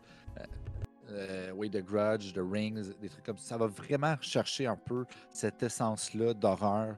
[1.55, 3.49] oui, The Grudge, The Rings, des trucs comme ça.
[3.49, 6.95] Ça va vraiment chercher un peu cette essence-là d'horreur.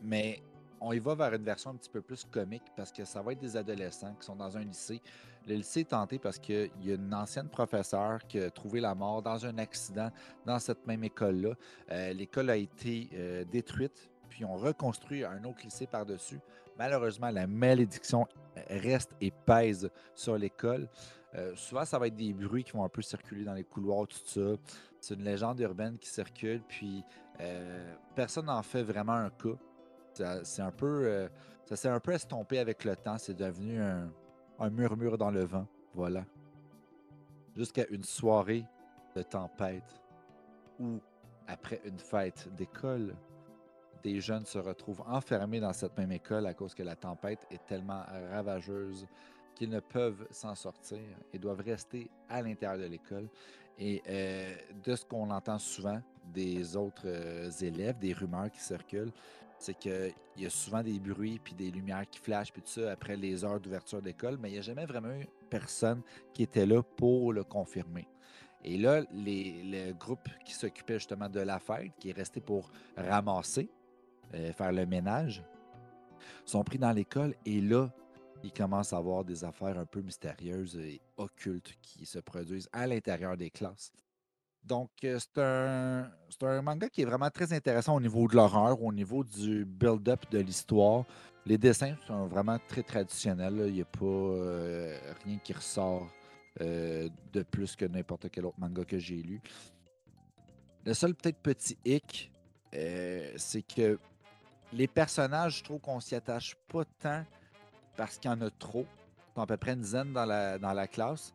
[0.00, 0.42] mais
[0.80, 3.32] on y va vers une version un petit peu plus comique parce que ça va
[3.32, 5.00] être des adolescents qui sont dans un lycée.
[5.46, 8.94] Le lycée est tenté parce qu'il y a une ancienne professeure qui a trouvé la
[8.94, 10.10] mort dans un accident
[10.46, 11.54] dans cette même école-là.
[11.90, 16.40] Euh, L'école a été euh, détruite, puis on reconstruit un autre lycée par-dessus.
[16.78, 18.26] Malheureusement, la malédiction
[18.68, 20.88] reste et pèse sur l'école.
[21.34, 24.08] Euh, souvent, ça va être des bruits qui vont un peu circuler dans les couloirs,
[24.08, 24.56] tout ça.
[24.98, 27.04] C'est une légende urbaine qui circule, puis
[28.14, 29.56] personne n'en fait vraiment un cas.
[30.12, 31.28] Ça, c'est un peu, euh,
[31.64, 33.18] ça s'est un peu estompé avec le temps.
[33.18, 34.10] C'est devenu un,
[34.58, 35.66] un murmure dans le vent.
[35.94, 36.24] Voilà.
[37.56, 38.64] Jusqu'à une soirée
[39.16, 40.00] de tempête
[40.78, 41.00] où,
[41.46, 43.14] après une fête d'école,
[44.02, 47.64] des jeunes se retrouvent enfermés dans cette même école à cause que la tempête est
[47.66, 49.06] tellement ravageuse
[49.54, 51.00] qu'ils ne peuvent s'en sortir
[51.32, 53.28] et doivent rester à l'intérieur de l'école.
[53.78, 54.54] Et euh,
[54.84, 59.12] de ce qu'on entend souvent des autres euh, élèves, des rumeurs qui circulent,
[59.60, 62.92] c'est qu'il y a souvent des bruits puis des lumières qui flashent puis tout ça
[62.92, 66.02] après les heures d'ouverture d'école, mais il n'y a jamais vraiment eu personne
[66.32, 68.08] qui était là pour le confirmer.
[68.64, 72.70] Et là, les, le groupe qui s'occupait justement de la fête, qui est resté pour
[72.96, 73.70] ramasser,
[74.34, 75.42] euh, faire le ménage,
[76.44, 77.90] sont pris dans l'école et là,
[78.42, 82.86] il commence à avoir des affaires un peu mystérieuses et occultes qui se produisent à
[82.86, 83.92] l'intérieur des classes.
[84.64, 86.10] Donc, euh, c'est un,
[86.48, 90.24] un manga qui est vraiment très intéressant au niveau de l'horreur, au niveau du build-up
[90.30, 91.04] de l'histoire.
[91.46, 93.64] Les dessins sont vraiment très traditionnels.
[93.66, 96.06] Il n'y a pas euh, rien qui ressort
[96.60, 99.40] euh, de plus que n'importe quel autre manga que j'ai lu.
[100.84, 102.30] Le seul peut-être petit hic,
[102.72, 103.98] c'est que
[104.72, 107.24] les personnages, je trouve qu'on s'y attache pas tant
[107.96, 108.86] parce qu'il y en a trop.
[109.30, 111.34] Ils sont à peu près une dizaine dans la, dans la classe.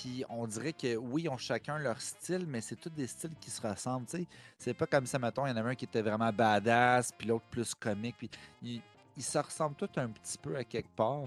[0.00, 3.34] Puis on dirait que oui, ils ont chacun leur style, mais c'est tous des styles
[3.40, 4.06] qui se ressemblent.
[4.56, 7.26] C'est pas comme ça, mettons, il y en avait un qui était vraiment badass, puis
[7.26, 8.16] l'autre plus comique.
[8.18, 8.30] Puis
[8.62, 11.24] ils, se ressemblent tous un petit peu à quelque part.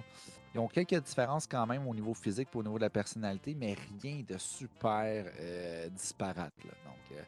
[0.53, 3.55] Ils ont quelques différences quand même au niveau physique et au niveau de la personnalité,
[3.55, 6.53] mais rien de super euh, disparate.
[6.63, 7.23] Donc, euh,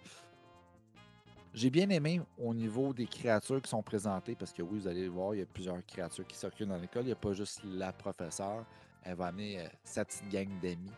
[1.53, 5.03] j'ai bien aimé au niveau des créatures qui sont présentées, parce que oui, vous allez
[5.03, 7.03] le voir, il y a plusieurs créatures qui circulent dans l'école.
[7.03, 8.65] Il n'y a pas juste la professeure.
[9.03, 10.91] Elle va amener euh, sa petite gang d'amis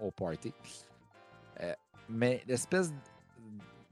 [0.00, 0.52] au party.
[1.60, 1.74] Euh,
[2.08, 2.92] mais l'espèce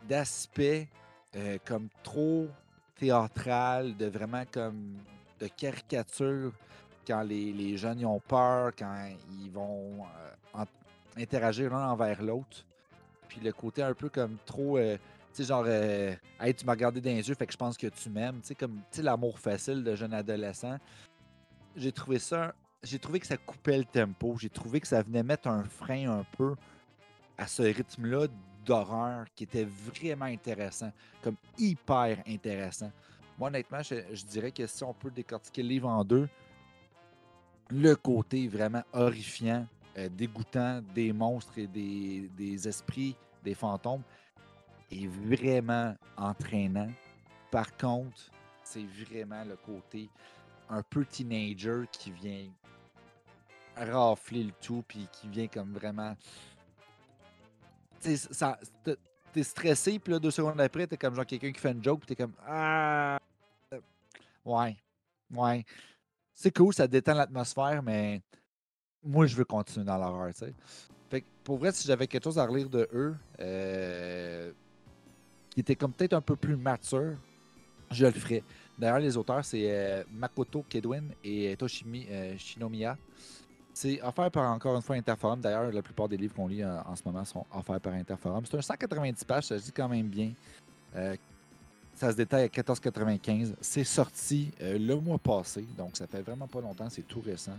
[0.09, 0.89] d'aspect
[1.35, 2.49] euh, comme trop
[2.95, 4.99] théâtral, de vraiment comme
[5.41, 6.53] de caricature
[7.07, 9.09] quand les, les jeunes y ont peur, quand
[9.41, 10.05] ils vont
[10.55, 10.65] euh,
[11.17, 12.65] interagir l'un envers l'autre.
[13.29, 14.97] Puis le côté un peu comme trop, euh,
[15.33, 17.77] tu sais, genre, euh, hey, tu m'as regardé dans les yeux, fait que je pense
[17.77, 20.79] que tu m'aimes, tu sais, comme, tu sais, l'amour facile de jeune adolescent.
[21.77, 22.55] J'ai trouvé ça,
[22.87, 26.11] j'ai trouvé que ça coupait le tempo, j'ai trouvé que ça venait mettre un frein
[26.11, 26.55] un peu
[27.37, 28.29] à ce rythme-là
[28.65, 32.91] d'horreur qui était vraiment intéressant, comme hyper intéressant.
[33.39, 36.29] Moi, honnêtement, je, dirais que si on peut décortiquer le livre en deux,
[37.71, 39.67] le côté vraiment horrifiant,
[39.99, 44.03] euh, dégoûtant des monstres et des, des esprits, des fantômes,
[44.91, 46.91] est vraiment entraînant.
[47.51, 48.31] Par contre,
[48.63, 50.09] c'est vraiment le côté
[50.69, 52.49] un peu teenager qui vient
[53.77, 56.17] rafler le tout, puis qui vient comme vraiment.
[58.01, 58.59] Tu sais, ça.
[58.85, 58.97] t'es-
[59.43, 62.07] stressé, puis là, deux secondes après, t'es comme genre quelqu'un qui fait une joke, puis
[62.07, 63.19] t'es comme Ah.
[63.75, 63.81] euh,
[64.47, 64.77] Ouais.
[65.31, 65.63] Ouais.
[66.33, 68.23] C'est cool, ça détend l'atmosphère, mais
[69.03, 70.55] moi, je veux continuer dans l'horreur, tu sais.
[71.11, 74.53] Fait que pour vrai, si j'avais quelque chose à relire de eux, euh,
[75.51, 77.17] qui était comme peut-être un peu plus mature,
[77.91, 78.43] je le ferais.
[78.79, 82.97] D'ailleurs, les auteurs, c'est euh, Makoto Kedwin et Toshimi euh, Shinomiya.
[83.77, 85.39] C'est offert par encore une fois Interforum.
[85.39, 88.43] D'ailleurs, la plupart des livres qu'on lit euh, en ce moment sont offerts par Interforum.
[88.47, 90.33] C'est un 190 pages, ça se dit quand même bien.
[90.95, 91.15] Euh,
[91.95, 93.53] ça se détaille à 14,95.
[93.61, 97.59] C'est sorti euh, le mois passé, donc ça fait vraiment pas longtemps, c'est tout récent.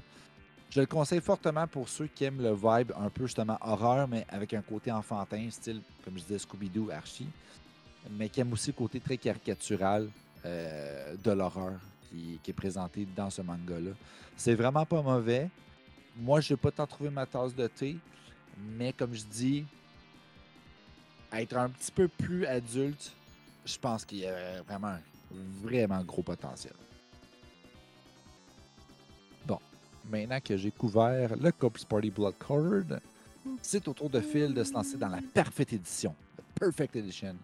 [0.72, 4.26] Je le conseille fortement pour ceux qui aiment le vibe un peu justement horreur, mais
[4.30, 7.30] avec un côté enfantin, style, comme je disais, Scooby-Doo, Archie,
[8.10, 10.10] mais qui aime aussi le côté très caricatural
[10.44, 11.74] de l'horreur
[12.10, 13.92] qui est présenté dans ce manga-là.
[14.36, 15.50] C'est vraiment pas mauvais.
[16.20, 17.98] Moi, je n'ai pas tant trouvé ma tasse de thé,
[18.58, 19.66] mais comme je dis,
[21.32, 23.12] être un petit peu plus adulte,
[23.66, 25.02] je pense qu'il y a vraiment un
[25.62, 26.74] vraiment gros potentiel.
[29.46, 29.60] Bon,
[30.10, 33.00] maintenant que j'ai couvert le Corpse Party Blood Card,
[33.62, 37.36] c'est au tour de Phil de se lancer dans la parfaite édition, the Perfect Edition,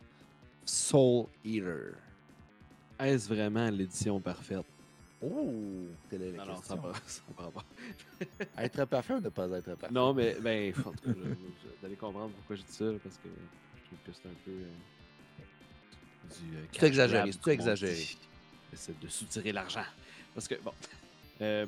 [0.66, 1.94] Soul Eater.
[3.00, 4.66] Est-ce vraiment l'édition parfaite?
[5.24, 7.64] Oh, telle est la Non, non, ça va, ça va pas.
[8.64, 9.94] Être parfait ou ne pas être parfait?
[9.94, 13.30] Non, mais ben, en tout cas, vous allez comprendre pourquoi je dis ça, parce que
[13.30, 14.52] je trouve que c'est un peu.
[14.52, 14.66] euh,
[16.50, 16.58] du.
[16.58, 18.06] euh, C'est exagéré, c'est exagéré.
[18.74, 19.86] Essaie de soutirer l'argent.
[20.34, 20.74] Parce que, bon.
[21.42, 21.66] Euh,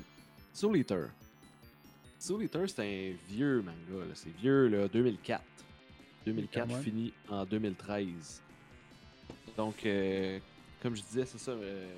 [0.53, 1.09] Soul Eater.
[2.19, 4.13] Soul Eater, c'est un vieux manga, là.
[4.15, 5.41] C'est vieux, là, 2004.
[6.25, 6.83] 2004 Quand même.
[6.83, 8.41] fini en 2013.
[9.55, 10.39] Donc, euh,
[10.81, 11.51] comme je disais, c'est ça.
[11.51, 11.93] euh,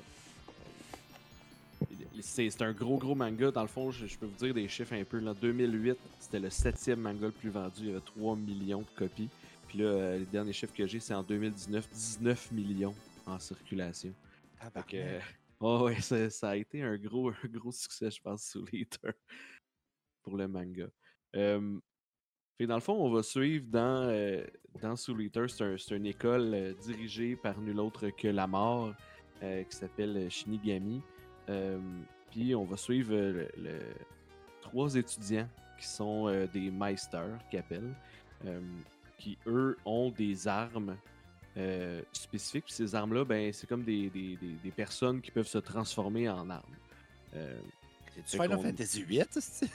[2.22, 3.52] c'est un gros, gros manga.
[3.52, 5.20] Dans le fond, je, je peux vous dire des chiffres un peu.
[5.20, 7.82] Là, 2008, c'était le septième manga le plus vendu.
[7.82, 9.30] Il y avait 3 millions de copies.
[9.68, 12.96] Puis là, euh, les derniers chiffres que j'ai, c'est en 2019, 19 millions
[13.26, 14.14] en circulation.
[14.74, 15.20] Fait que, euh,
[15.60, 18.66] oh ouais, ça, ça a été un gros, un gros succès, je pense, sous
[20.24, 20.88] pour le manga.
[21.36, 21.80] Euh,
[22.58, 24.44] fait dans le fond, on va suivre dans, euh,
[24.82, 28.94] dans Soul Eater, c'est un- une école euh, dirigée par nul autre que la mort,
[29.44, 31.02] euh, qui s'appelle Shinigami.
[31.50, 31.80] Euh,
[32.32, 33.80] Puis on va suivre euh, le, le-
[34.62, 35.48] trois étudiants
[35.80, 37.94] qui sont euh, des Meisters, qui appellent,
[39.18, 40.96] qui eux ont des armes
[41.58, 42.66] euh, spécifiques.
[42.66, 46.30] Puis ces armes-là, ben, c'est comme des, des- des- des personnes qui peuvent se transformer
[46.30, 46.76] en armes.
[47.36, 47.58] Euh,
[48.14, 49.70] C'est-tu Fait Final Fantasy VIII, c'est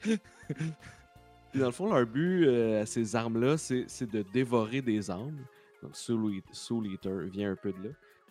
[0.00, 5.10] Puis dans le fond, leur but euh, à ces armes-là, c'est c'est de dévorer des
[5.10, 5.44] âmes.
[5.82, 7.90] Donc Soul Eater vient un peu de là.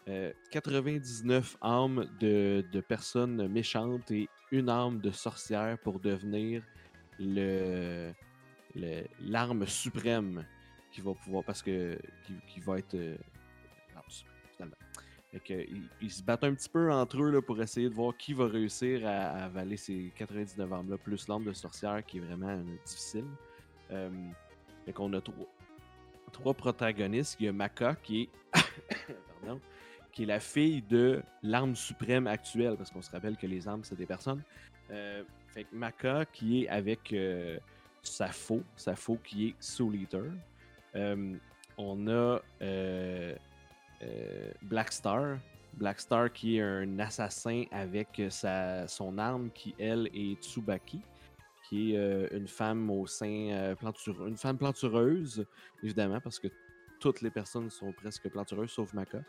[0.10, 6.64] Euh, 99 âmes de, de personnes méchantes et une âme de sorcière pour devenir
[7.20, 8.12] le
[9.22, 10.46] l'arme suprême
[10.92, 13.16] qui va pouvoir parce que qui, qui va être euh,
[14.52, 14.76] finalement.
[16.02, 18.48] Ils, se battent un petit peu entre eux là, pour essayer de voir qui va
[18.48, 23.26] réussir à, avaler ces 99 armes-là, plus l'arme de sorcière qui est vraiment euh, difficile.
[23.92, 24.10] Euh,
[24.96, 25.48] qu'on a trois,
[26.32, 27.38] trois protagonistes.
[27.40, 28.30] Il y a Maka qui est,
[29.42, 29.62] pardon,
[30.12, 33.84] qui est la fille de l'arme suprême actuelle, parce qu'on se rappelle que les armes,
[33.84, 34.42] c'est des personnes.
[34.92, 37.58] Euh, fait que Maka qui est avec euh,
[38.02, 40.24] Safo, Safo qui est Soul Eater.
[40.96, 41.36] Euh,
[41.78, 43.36] on a euh,
[44.02, 45.38] euh, Black Star.
[46.34, 51.00] Qui est un assassin avec sa, son arme qui, elle, est Tsubaki,
[51.70, 53.76] qui est une femme au sein euh,
[54.28, 55.46] une femme plantureuse,
[55.82, 56.50] évidemment, parce que
[57.00, 59.20] toutes les personnes sont presque plantureuses, sauf Maka,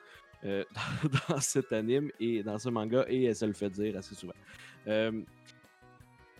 [0.45, 0.65] euh,
[1.29, 4.35] dans, cet anime et dans ce manga, et elle se le fait dire assez souvent.
[4.87, 5.23] Euh,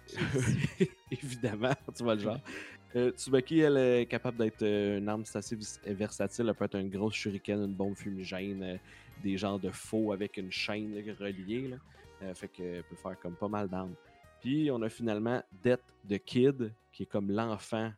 [1.11, 2.41] évidemment, tu vois le genre.
[2.97, 6.47] Euh, Tsubaki, elle est capable d'être une arme assez versatile.
[6.49, 8.81] Elle peut être un gros shuriken, une bombe fumigène,
[9.23, 11.69] des genres de faux avec une chaîne reliée.
[11.69, 12.35] Là.
[12.35, 13.95] Fait qu'elle peut faire comme pas mal d'armes.
[14.41, 17.93] Puis on a finalement Death the Kid, qui est comme l'enfant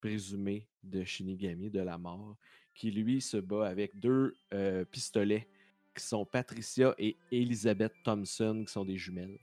[0.00, 2.36] présumé de Shinigami, de la mort,
[2.74, 5.46] qui lui se bat avec deux euh, pistolets
[5.94, 9.38] qui sont Patricia et Elizabeth Thompson, qui sont des jumelles.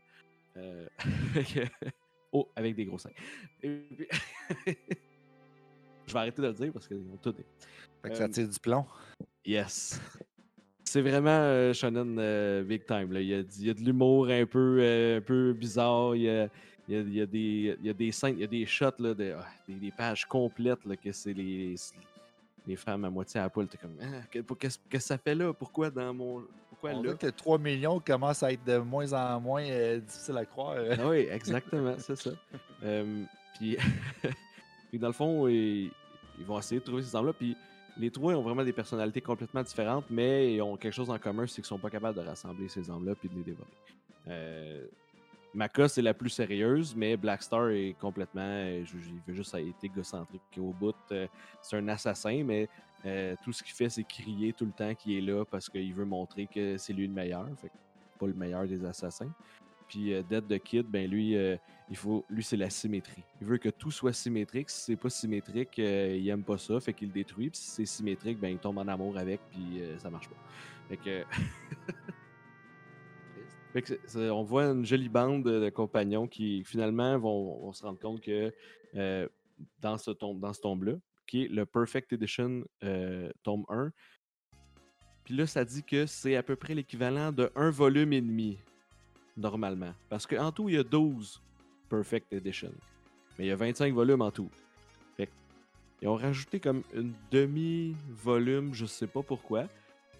[0.58, 0.88] Euh,
[2.32, 3.12] oh, avec des gros seins.
[3.60, 3.84] Puis-
[6.08, 7.36] Je vais arrêter de le dire parce qu'ils ont tout.
[8.02, 8.86] Fait que ça Euh, tire du plomb.
[9.46, 10.02] Yes.
[10.84, 13.12] C'est vraiment euh, shonen euh, big time.
[13.14, 13.22] Là.
[13.22, 16.16] Il, y a, du- il y a de l'humour un peu, euh, un peu bizarre.
[16.16, 16.50] Il y a,
[16.88, 18.48] il y a- il y a des, il y a des scènes, il y a
[18.48, 21.76] des shots, là, de, ah, des, des pages complètes là, que c'est les,
[22.68, 23.68] les femmes à moitié à la poule.
[23.68, 25.54] T'es comme, Ah, qu'est-ce que ça fait là?
[25.54, 26.44] Pourquoi dans mon.
[26.70, 27.14] Pourquoi On là?
[27.14, 30.78] que 3 millions commence à être de moins en moins euh, difficile à croire.
[30.92, 32.32] Ah oui, exactement, c'est ça.
[32.82, 33.76] Euh, puis,
[34.90, 35.92] puis dans le fond, ils,
[36.40, 37.34] ils vont essayer de trouver ces armes-là.
[37.34, 37.58] Puis
[37.98, 41.46] les trois ont vraiment des personnalités complètement différentes, mais ils ont quelque chose en commun,
[41.46, 43.68] c'est qu'ils sont pas capables de rassembler ces armes-là puis de les dévorer.
[44.30, 44.86] Euh,
[45.54, 48.42] Maka, c'est la plus sérieuse, mais Black Star est complètement.
[48.42, 50.96] euh, il veut juste être égocentrique au bout.
[51.12, 51.28] euh,
[51.62, 52.70] c'est un assassin, mais
[53.06, 55.94] euh, tout ce qu'il fait, c'est crier tout le temps qu'il est là parce qu'il
[55.94, 57.48] veut montrer que c'est lui le meilleur.
[57.58, 57.72] Fait
[58.20, 59.32] pas le meilleur des assassins.
[59.88, 61.36] Puis euh, Dead the Kid, ben lui,
[61.90, 63.24] il faut, lui c'est la symétrie.
[63.42, 64.70] Il veut que tout soit symétrique.
[64.70, 67.50] Si c'est pas symétrique, il aime pas ça, fait qu'il le détruit.
[67.50, 70.36] Puis si c'est symétrique, ben il tombe en amour avec, puis ça marche pas.
[70.90, 71.24] Fait que.
[74.16, 78.54] On voit une jolie bande de, compagnons qui finalement vont, se rendre compte que
[78.96, 79.28] euh,
[79.80, 80.94] dans ce tome, dans ce tome-là,
[81.28, 83.92] qui est le Perfect Edition euh, tome 1,
[85.30, 88.58] puis là, ça dit que c'est à peu près l'équivalent de un volume et demi,
[89.38, 89.94] normalement.
[90.10, 91.40] Parce qu'en tout, il y a 12
[91.88, 92.74] Perfect Edition.
[93.38, 94.50] Mais il y a 25 volumes en tout.
[95.18, 95.30] Fait
[96.02, 99.68] ils ont rajouté comme une demi-volume, je sais pas pourquoi.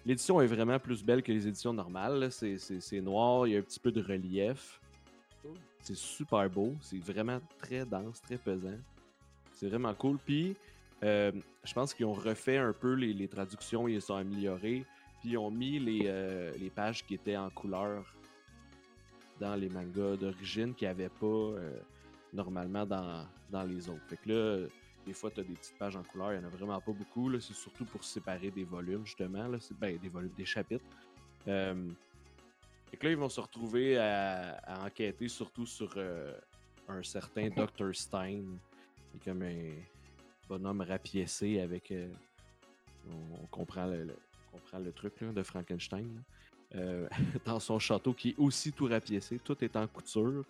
[0.06, 2.30] L'édition est vraiment plus belle que les éditions normales.
[2.32, 4.80] C'est- noir, il y a un petit peu de relief.
[5.82, 6.74] C'est super beau.
[6.80, 8.78] C'est vraiment très dense, très pesant.
[9.52, 10.18] C'est vraiment cool.
[10.18, 10.56] Puis,
[11.02, 11.32] euh,
[11.64, 14.84] je pense qu'ils ont refait un peu les, traductions, ils les ont améliorés.
[15.20, 18.04] Puis, ils ont mis les, euh, les pages qui étaient en couleur
[19.38, 21.78] dans les mangas d'origine qui n'avaient pas euh,
[22.32, 24.04] normalement dans, dans les autres.
[24.08, 24.66] Fait que là,
[25.06, 26.92] des fois, tu as des petites pages en couleur, il n'y en a vraiment pas
[26.92, 27.28] beaucoup.
[27.28, 27.40] là.
[27.40, 29.46] C'est surtout pour séparer des volumes, justement.
[29.48, 29.58] Là.
[29.60, 30.84] C'est- Ben, des volumes, des chapitres.
[31.48, 31.88] Euh,
[32.90, 36.36] fait que là, ils vont se retrouver à, à enquêter surtout sur euh,
[36.88, 37.94] un certain Dr.
[37.94, 38.42] Stein,
[39.10, 39.72] qui est comme un
[40.48, 41.90] bonhomme rapiécé avec.
[41.92, 42.08] euh,
[43.08, 44.16] on, on comprend le, le-
[44.52, 46.06] on comprend le truc là, de Frankenstein.
[46.14, 46.20] là.
[46.80, 47.08] Euh,
[47.46, 50.44] dans son château qui est aussi tout rapiécé, tout est en couture.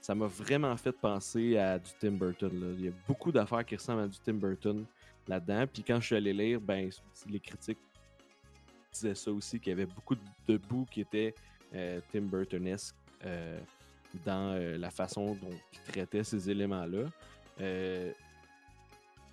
[0.00, 2.76] Ça m'a vraiment fait penser à du Tim Burton.
[2.78, 4.84] Il y a beaucoup d'affaires qui ressemblent à du Tim Burton
[5.26, 5.66] là-dedans.
[5.72, 6.88] Puis quand je suis allé lire, ben,
[7.28, 7.78] les critiques
[8.92, 11.34] disaient ça aussi, qu'il y avait beaucoup de, bouts qui étaient
[11.74, 12.94] euh, Tim Burtonesque
[13.24, 13.60] euh,
[14.24, 17.04] dans euh, la façon dont il traitait ces éléments-là.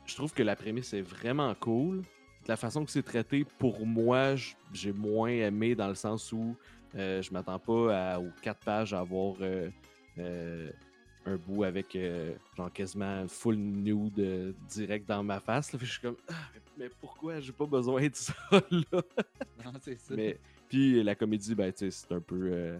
[0.05, 2.03] Je trouve que la prémisse est vraiment cool.
[2.47, 4.35] La façon que c'est traité, pour moi,
[4.71, 6.55] j'ai moins aimé dans le sens où
[6.93, 9.37] je m'attends pas aux quatre pages à avoir
[10.17, 10.71] euh,
[11.25, 15.73] un bout avec euh, genre quasiment full nude euh, direct dans ma face.
[15.73, 15.79] là.
[15.81, 19.01] Je suis comme, Ah, mais, mais pourquoi j'ai pas besoin de ça là?
[19.63, 20.15] Non, c'est ça.
[20.15, 20.37] Mais
[20.69, 22.79] puis la comédie, ben, c'est un peu.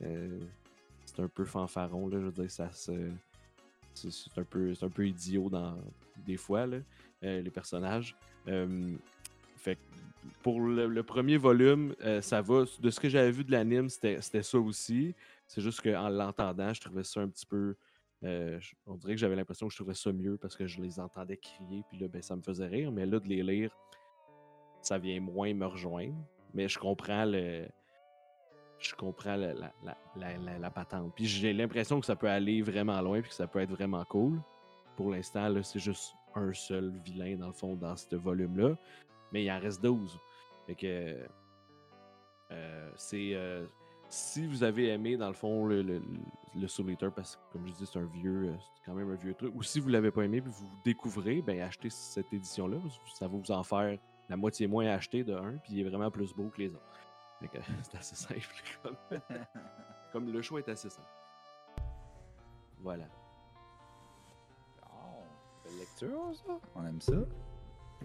[0.00, 2.18] c'est un peu fanfaron, là.
[2.20, 2.92] Je veux dire, ça se.
[3.94, 5.76] C'est un, peu, c'est un peu idiot dans
[6.26, 6.78] des fois, là,
[7.20, 8.16] les personnages.
[9.56, 9.80] Fait que
[10.42, 12.64] pour le, le premier volume, euh, ça va.
[12.80, 15.14] De ce que j'avais vu de l'anime, c'était ça aussi.
[15.54, 17.76] C'est juste qu'en l'entendant, je trouvais ça un petit peu.
[18.24, 20.98] euh, on dirait que j'avais l'impression que je trouvais ça mieux parce que je les
[20.98, 22.90] entendais crier, puis là, ben, ça me faisait rire.
[22.90, 23.70] Mais là, de les lire,
[24.80, 26.16] ça vient moins me rejoindre.
[26.54, 27.66] Mais je comprends le.
[28.78, 29.72] Je comprends la, la,
[30.16, 31.12] la, la- patente.
[31.14, 34.06] Puis j'ai l'impression que ça peut aller vraiment loin puis que ça peut être vraiment
[34.06, 34.40] cool.
[34.96, 38.74] Pour l'instant, c'est juste un seul vilain, dans le fond, dans ce volume-là.
[39.32, 40.18] Mais il en reste 12.
[40.66, 41.26] Fait que.
[42.52, 43.34] euh, c'est.
[43.34, 43.66] euh,
[44.12, 46.02] si vous avez aimé, dans le fond, le, le,
[46.54, 48.50] le Soul Eater, parce que, comme je dis, c'est un vieux.
[48.50, 49.54] euh, C'est quand même un vieux truc.
[49.54, 52.76] Ou si vous l'avez pas aimé puis vous découvrez, ben achetez cette édition-là.
[53.14, 53.98] Ça va vous en faire
[54.28, 56.68] la moitié moins à acheter de un, puis il est vraiment plus beau que les
[56.74, 56.82] autres.
[57.40, 58.40] Fait que c'est assez simple.
[58.82, 58.96] Comme,
[60.12, 61.08] comme le choix est assez simple.
[62.80, 63.04] Voilà.
[64.90, 65.22] Oh,
[65.64, 66.58] belle lecture, ça.
[66.74, 67.14] On aime ça.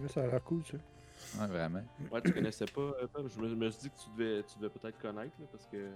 [0.06, 0.78] Ça a l'air cool, ça.
[1.38, 1.82] Ouais, vraiment.
[2.10, 3.06] Ouais, tu connaissais pas, euh?
[3.28, 5.90] Je me, me suis dit que tu devais, tu devais peut-être connaître, là, parce que.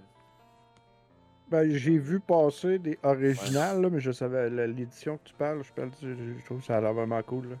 [1.49, 5.73] Ben, j'ai vu passer des originales, là, mais je savais l'édition que tu parles, je,
[5.73, 7.49] parle, je, je trouve que ça a l'air vraiment cool.
[7.49, 7.55] là.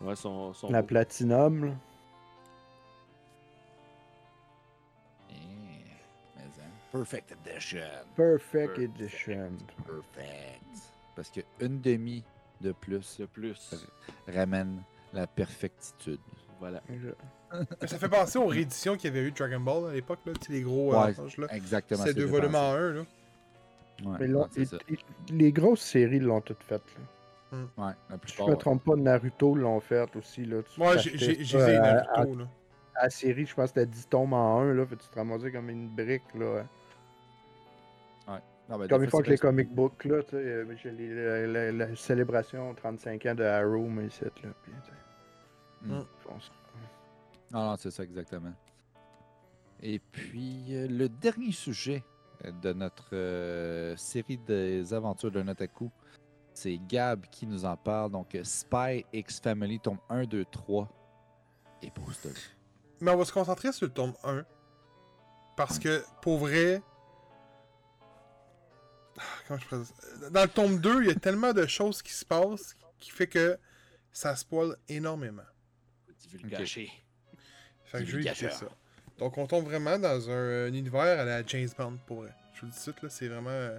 [0.00, 0.52] Ouais, son.
[0.52, 1.72] son La Platinum, là.
[5.30, 5.34] Eh,
[6.36, 6.70] mais hein.
[6.90, 7.80] Perfect Edition.
[8.16, 8.78] Perfect Perfect.
[8.78, 9.50] Edition.
[9.86, 10.92] Perfect.
[11.14, 12.24] Parce que une demi
[12.60, 13.74] de plus de plus.
[14.26, 14.82] ramène
[15.12, 16.20] la perfectitude.
[16.62, 16.80] Voilà.
[17.86, 20.32] Ça fait penser aux rééditions qu'il y avait eu de Dragon Ball à l'époque, là,
[20.40, 21.46] tu sais, les gros Ouais, euh, là.
[21.54, 22.04] Exactement.
[22.04, 23.00] C'est deux volumes en un, là.
[24.04, 24.46] Ouais, Mais ouais,
[25.32, 26.82] les grosses séries l'ont toutes faites.
[27.52, 27.58] Là.
[27.76, 30.44] Ouais, la Si je me trompe pas, Naruto l'ont fait aussi.
[30.44, 30.58] Là.
[30.78, 32.44] Moi, j'ai ça les à- Naruto, là.
[32.94, 35.14] à la série, je pense que c'était 10 tomes en un, là, fait tu te
[35.16, 36.64] ramassais comme une brique, là.
[38.68, 41.46] Non, ben, Comme une fois que les comic books, là, tu sais, euh, j'ai la,
[41.48, 44.30] la- la célébration 35 ans de Arrow, mais c'est là,
[44.62, 44.72] puis,
[45.82, 46.00] Mm.
[46.00, 46.52] ils font ça.
[47.52, 48.52] Non, non, c'est ça exactement.
[49.82, 52.04] Et puis, euh, le dernier sujet
[52.44, 55.90] euh, de notre euh, série des aventures de Notaku,
[56.54, 58.12] c'est Gab qui nous en parle.
[58.12, 60.88] Donc, Spy X Family, tome 1, 2, 3
[61.82, 62.32] et poster.
[63.00, 64.44] Mais on va se concentrer sur le tome 1.
[65.56, 66.80] Parce que, pour vrai,
[69.48, 69.92] comment je présente?
[70.30, 73.26] Dans le tome 2, il y a tellement de choses qui se passent qui fait
[73.26, 73.58] que
[74.12, 75.42] ça spoil énormément.
[76.38, 76.90] Divulgaché.
[77.84, 78.68] Fait que je vais éviter ça.
[79.18, 82.32] Donc on tombe vraiment dans un, un univers à la James Bond pour vrai.
[82.54, 83.78] Je vous le dis tout de suite, là, c'est vraiment euh,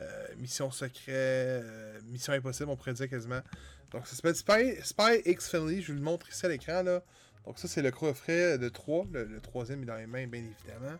[0.00, 3.40] euh, mission secret, euh, mission impossible, on pourrait dire quasiment.
[3.90, 7.02] Donc ça s'appelle Spy, Spy X Family, je vous le montre ici à l'écran là.
[7.44, 10.40] Donc ça c'est le coffret de 3, le, le troisième est dans les mains bien
[10.40, 10.96] évidemment.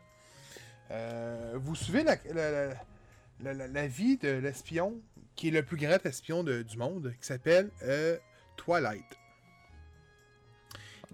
[0.90, 2.74] Euh, vous suivez la, la- la-
[3.40, 5.00] la- la- la vie de l'espion
[5.36, 8.18] qui est le plus grand espion de- du monde, qui s'appelle euh,
[8.56, 9.04] Twilight.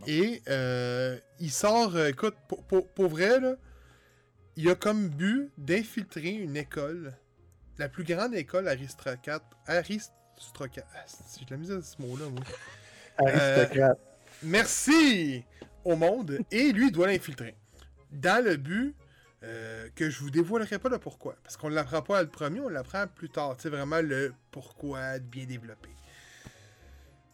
[0.07, 3.55] Et euh, il sort, euh, écoute, pour, pour- pour vrai, là,
[4.57, 7.15] il a comme but d'infiltrer une école,
[7.79, 9.43] la plus grande école aristocrate.
[9.67, 10.87] Aristocrate.
[10.95, 12.43] Ah, si, J'ai de la misère à ce mot-là, moi.
[13.19, 13.99] Aristocrate.
[14.43, 15.45] Merci
[15.85, 17.55] au monde et lui il doit l'infiltrer.
[18.13, 18.95] Dans le but
[19.43, 21.37] euh, que je vous dévoilerai pas le pourquoi.
[21.43, 23.57] Parce qu'on ne l'apprend pas à le premier, on l'apprend plus tard.
[23.59, 25.89] C'est vraiment le pourquoi bien développé.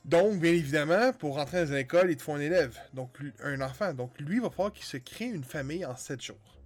[0.05, 3.61] Donc, bien évidemment, pour rentrer dans une école, il te faut un élève, donc un
[3.63, 3.95] enfant.
[3.95, 6.61] Donc, lui, il va falloir qu'il se crée une famille en 7 jours.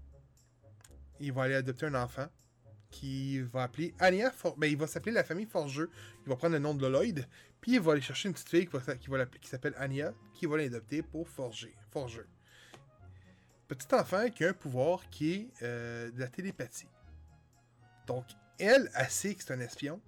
[1.21, 2.27] Il va aller adopter un enfant
[2.91, 5.91] qui va appeler Ania For- ben, il va s'appeler la famille Forgeux.
[6.25, 7.27] Il va prendre le nom de Lloyd,
[7.61, 10.57] puis il va aller chercher une petite fille qui, va, qui, s'appelle Anya, qui va
[10.57, 11.75] l'adopter pour Forger.
[11.91, 12.27] Forgeux.
[13.69, 16.89] Petit enfant qui a un pouvoir qui est euh, de la télépathie.
[18.07, 18.25] Donc,
[18.59, 20.01] elle, elle sait que c'est un espion,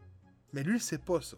[0.52, 1.36] mais lui, il sait pas ça.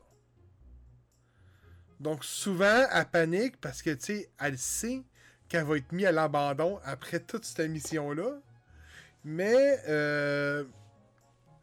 [2.03, 5.03] Donc, souvent, elle panique parce que, tu sais, elle sait
[5.48, 8.40] qu'elle va être mise à l'abandon après toute cette mission-là.
[9.24, 10.64] Mais, euh,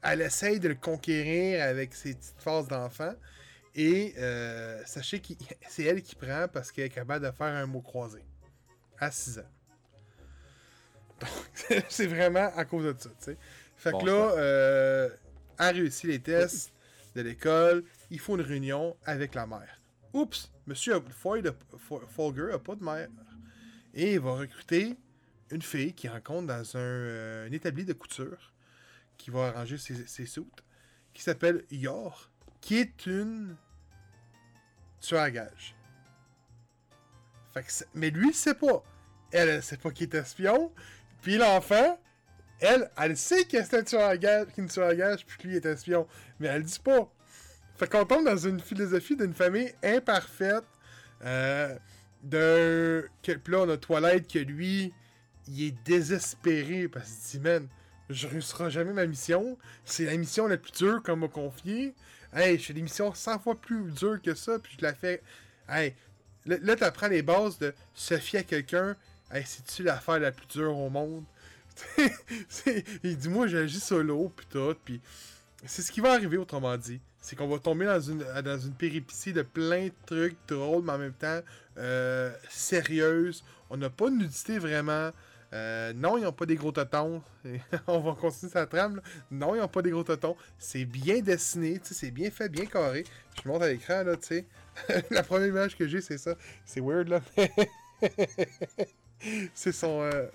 [0.02, 3.14] elle essaye de le conquérir avec ses petites forces d'enfant.
[3.76, 5.34] Et euh, sachez que
[5.70, 8.24] c'est elle qui prend parce qu'elle est capable de faire un mot croisé.
[8.98, 9.52] À 6 ans.
[11.20, 13.38] Donc, c'est vraiment à cause de ça, tu sais.
[13.76, 15.10] Fait Bon que là, euh,
[15.60, 16.72] elle réussit les tests
[17.14, 17.84] de l'école.
[18.10, 19.79] Il faut une réunion avec la mère.
[20.14, 21.43] Oups, Monsieur Foy
[22.10, 23.10] Folger a pas de mère.
[23.93, 24.97] Et il va recruter
[25.51, 28.53] une fille qu'il rencontre dans un, euh, un établi de couture
[29.18, 30.64] qui va arranger ses, ses soutes,
[31.14, 32.30] qui s'appelle Yor,
[32.62, 33.55] qui est une
[35.01, 35.76] tueur à gage.
[37.93, 38.84] Mais lui, il sait pas.
[39.32, 40.72] Elle, elle sait pas qu'il est espion.
[41.22, 41.99] Puis l'enfant,
[42.60, 45.26] elle, elle sait que c'est un tueur à gage, qu'il est une tueur à gage,
[45.26, 46.07] puis que lui est espion.
[46.39, 47.12] Mais elle le dit pas.
[47.80, 50.66] Fait qu'on tombe dans une philosophie d'une famille imparfaite.
[51.24, 51.74] Euh,
[52.24, 53.04] d'un.
[53.22, 54.94] Puis là, on a Twilight que lui,
[55.48, 57.68] il est désespéré parce qu'il dit, man,
[58.10, 59.58] je réussirai jamais ma mission.
[59.86, 61.96] C'est la mission la plus dure qu'on m'a confiée.
[62.34, 65.22] Hey, je fais des missions 100 fois plus dures que ça, puis je la fais.
[65.70, 65.96] Hey,
[66.46, 68.98] là, t'apprends les bases de se fier à quelqu'un.
[69.32, 71.24] Hey, c'est-tu l'affaire la plus dure au monde?
[73.04, 75.00] Il dit, moi, j'agis solo, puis tout, puis
[75.66, 77.01] c'est ce qui va arriver, autrement dit.
[77.22, 80.93] C'est qu'on va tomber dans une, dans une péripétie de plein de trucs drôles, mais
[80.93, 81.41] en même temps
[81.78, 83.43] euh, sérieuses.
[83.70, 85.12] On n'a pas de nudité vraiment.
[85.51, 87.22] Euh, non, ils n'ont pas des gros totons.
[87.88, 88.97] On va continuer sa trame.
[88.97, 89.01] là.
[89.32, 90.36] Non, ils n'ont pas des gros totons.
[90.57, 93.03] C'est bien dessiné, c'est bien fait, bien carré.
[93.43, 94.45] Je montre à l'écran, là, tu sais.
[95.12, 96.36] La première image que j'ai, c'est ça.
[96.66, 97.22] C'est weird, là.
[99.53, 100.01] c'est son...
[100.03, 100.28] euh,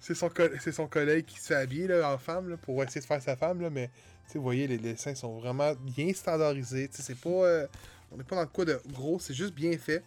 [0.00, 0.30] son,
[0.72, 3.36] son collègue qui se fait habiller là, en femme là, pour essayer de faire sa
[3.36, 3.90] femme, là, mais
[4.34, 6.88] vous voyez, les dessins sont vraiment bien standardisés.
[6.92, 7.28] C'est pas.
[7.28, 7.66] euh,
[8.12, 10.02] on n'est pas dans le quoi de gros, c'est juste bien fait.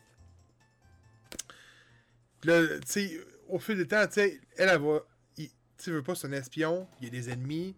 [2.43, 2.61] Là,
[3.49, 4.99] au fil du temps, elle, elle va.
[5.77, 7.75] Tu veux pas, c'est un espion, il y a des ennemis,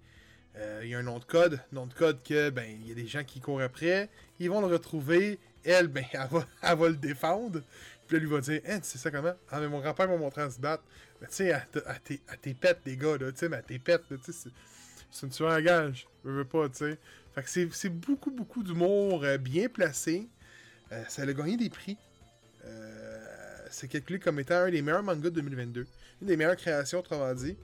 [0.57, 1.59] euh, il y a un nom de code.
[1.71, 4.61] Nom de code que, ben, il y a des gens qui courent après, ils vont
[4.61, 5.39] le retrouver.
[5.63, 7.61] Elle, ben, elle va, elle va le défendre.
[8.07, 9.33] Puis là, lui va dire, hein, tu sais ça comment?
[9.49, 10.83] Ah, mais mon grand-père m'a montré à se battre.
[11.19, 11.95] Mais tu sais, à, te- à
[12.37, 14.49] tes, pètes, les gars, là, tu sais, mais à tes pètes, tu sais,
[15.15, 16.07] c'est- une tueur à gage.
[16.23, 16.97] Je veux pas, tu sais.
[17.33, 20.27] Fait que c'est- beaucoup, beaucoup d'humour euh, bien placé.
[20.91, 21.97] Euh, ça a gagné des prix.
[22.65, 23.25] Euh,
[23.69, 25.85] c'est calculé comme étant un des meilleurs mangas de 2022.
[26.21, 27.57] Une des meilleures créations, autrement dit.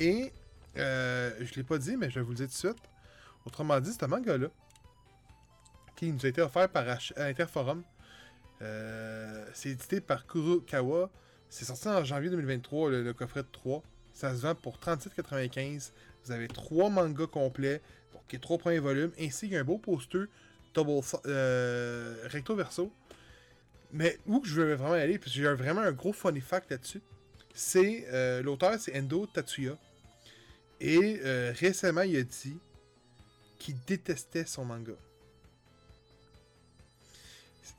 [0.00, 0.32] Et,
[0.76, 2.82] je l'ai pas dit, mais je vais vous le dire tout de suite.
[3.44, 4.48] Autrement dit, c'est un manga-là,
[5.96, 6.84] qui nous a été offert par
[7.16, 7.82] Interforum.
[8.60, 11.10] C'est édité par Kurokawa.
[11.50, 13.82] C'est sorti en janvier 2023, le, le coffret de 3.
[14.12, 15.92] Ça se vend pour 37,95.
[16.24, 17.80] Vous avez trois mangas complets,
[18.12, 20.24] donc les trois premiers volumes, ainsi qu'un beau poster
[20.74, 22.92] double euh, recto verso.
[23.92, 27.00] Mais où je veux vraiment aller, parce que j'ai vraiment un gros funny fact là-dessus,
[27.54, 29.76] c'est euh, l'auteur, c'est Endo Tatsuya.
[30.80, 32.58] Et euh, récemment, il a dit
[33.58, 34.92] qu'il détestait son manga.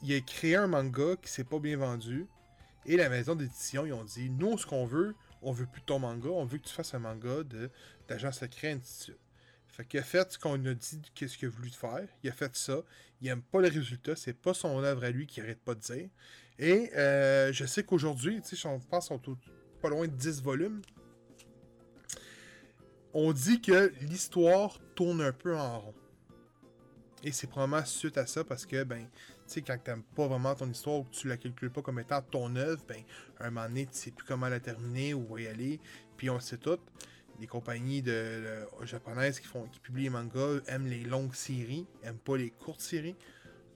[0.02, 2.26] Il a créé un manga qui s'est pas bien vendu.
[2.86, 6.00] Et la maison d'édition, ils ont dit Nous, ce qu'on veut, on veut plus ton
[6.00, 7.44] manga, on veut que tu fasses un manga
[8.08, 9.18] d'agent secret, ainsi de.
[9.68, 12.08] Fait qu'il a fait ce qu'on a dit qu'est-ce qu'il a voulu faire.
[12.24, 12.82] Il a fait ça.
[13.22, 14.16] Il aime pas le résultat.
[14.16, 16.10] C'est pas son œuvre à lui qu'il arrête pas de dire.
[16.58, 19.22] Et euh, je sais qu'aujourd'hui, tu sais, je pense sont
[19.82, 20.82] pas loin de 10 volumes.
[23.14, 25.96] On dit que l'histoire tourne un peu en rond.
[27.24, 30.56] Et c'est probablement suite à ça parce que, ben, tu sais, quand t'aimes pas vraiment
[30.56, 33.02] ton histoire ou que tu la calcules pas comme étant ton œuvre, ben,
[33.40, 35.80] à un moment donné, tu sais plus comment la terminer ou y aller.
[36.16, 36.80] Puis on le sait tout,
[37.40, 38.44] les compagnies de,
[38.84, 42.82] japonaises qui, font, qui publient les mangas aiment les longues séries, aiment pas les courtes
[42.82, 43.16] séries.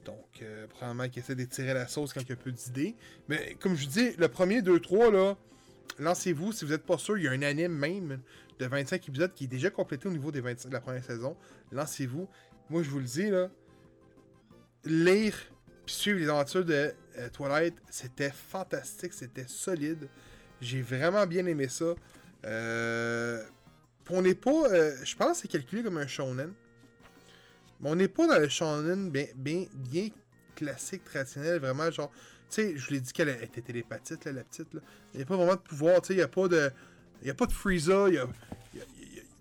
[0.06, 2.96] Donc, euh, probablement qu'ils essaient d'étirer la sauce quand peu d'idées.
[3.30, 5.38] Mais comme je vous dis, le premier 2-3, là,
[6.00, 6.52] lancez-vous.
[6.52, 8.20] Si vous n'êtes pas sûr, il y a un anime même
[8.60, 11.38] de 25 épisodes qui est déjà complété au niveau des 25 de la première saison.
[11.72, 12.28] Lancez-vous.
[12.74, 13.52] Moi, je vous le dis, là,
[14.84, 15.36] lire
[15.86, 20.10] puis suivre les aventures de euh, Twilight, c'était fantastique, c'était solide.
[20.60, 21.94] J'ai vraiment bien aimé ça.
[22.46, 23.44] Euh,
[24.10, 24.72] on n'est pas.
[24.72, 26.52] euh, je pense que c'est calculé comme un shonen.
[27.80, 30.10] Mais on n'est pas dans le shonen bien, bien, bien
[30.56, 32.12] classique, traditionnel, vraiment genre.
[32.50, 34.74] Tu sais, je vous l'ai dit qu'elle était télépathique, la petite.
[34.74, 34.82] Là.
[35.14, 36.72] Il n'y a pas vraiment de pouvoir, tu sais, il n'y a pas de.
[37.22, 38.20] Il n'y a pas de Frieza, il.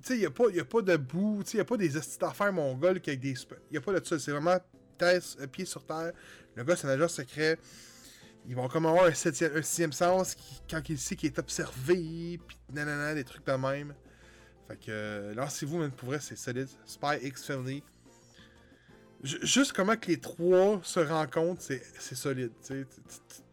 [0.08, 0.28] Sais, il n'y a,
[0.62, 3.30] a pas de bout, il n'y a pas des hosties d'affaires mongols qui avec des.
[3.30, 4.58] Il n'y a pas de ça, c'est vraiment
[5.02, 6.12] euh, pied sur terre.
[6.54, 7.58] Le gars, c'est un agent secret.
[8.48, 10.36] Ils vont comme avoir un, septième, un sixième sens
[10.68, 13.94] quand il sait qu'il est observé, pis nanana, des trucs de même.
[14.68, 16.68] Fait que, euh, lancez-vous, même pour vrai, c'est solide.
[16.84, 17.82] Spy X Family.
[19.22, 22.52] Ju- Juste comment que les trois se rencontrent, c'est solide.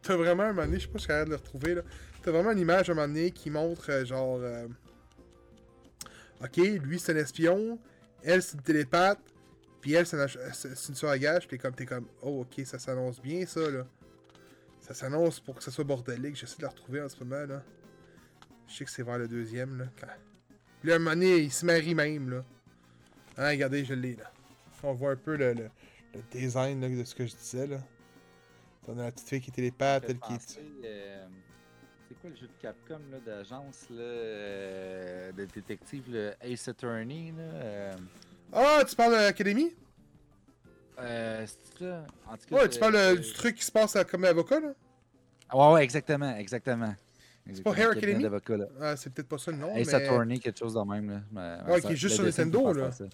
[0.01, 1.75] T'as vraiment un moment donné, je sais pas si je suis capable de le retrouver
[1.75, 1.81] là.
[2.23, 4.39] T'as vraiment une image un moment donné qui montre euh, genre.
[6.43, 7.79] Ok, lui c'est un espion,
[8.23, 9.19] elle c'est une télépathe,
[9.81, 12.79] puis elle c'est une, tueur à gage, puis t'es comme, t'es comme, oh ok, ça
[12.79, 13.85] s'annonce bien ça là.
[14.81, 17.63] Ça s'annonce pour que ça soit bordélique, j'essaie de la retrouver en ce moment là.
[18.67, 19.85] Je sais que c'est vers le deuxième là.
[19.99, 20.07] Quand...
[20.79, 22.43] Puis là, un moment donné, il se marie même là.
[23.37, 24.31] Hein, regardez, je l'ai là.
[24.83, 25.69] On voit un peu le, le,
[26.13, 27.81] le design là, de ce que je disais là.
[28.87, 30.59] On a la petite fille qui est télépathe, elle qui est.
[30.85, 31.27] euh,
[32.09, 37.31] c'est quoi le jeu de Capcom là, d'agence là, euh, de détective, le Ace Attorney
[37.37, 37.93] là, euh,
[38.51, 39.73] Ah, tu parles de l'Académie?
[40.99, 42.05] euh, c'est ça.
[42.27, 44.03] En tout cas, Ouais, tu c'est- parles euh, c'est- du truc qui se passe à-
[44.03, 44.73] comme avocat là?
[45.49, 46.93] Ah, Ouais, ouais, exactement, exactement.
[47.63, 48.21] pas Hair Academy?
[48.23, 48.65] d'avocat, là.
[48.81, 49.93] Ah, c'est peut-être pas ça le nom, Ace mais...
[49.93, 51.23] Attorney, quelque chose de même.
[51.33, 51.63] Là.
[51.67, 52.85] Ouais, qui est juste sur dessin me fait Nintendo, penser là.
[52.87, 53.05] à ça.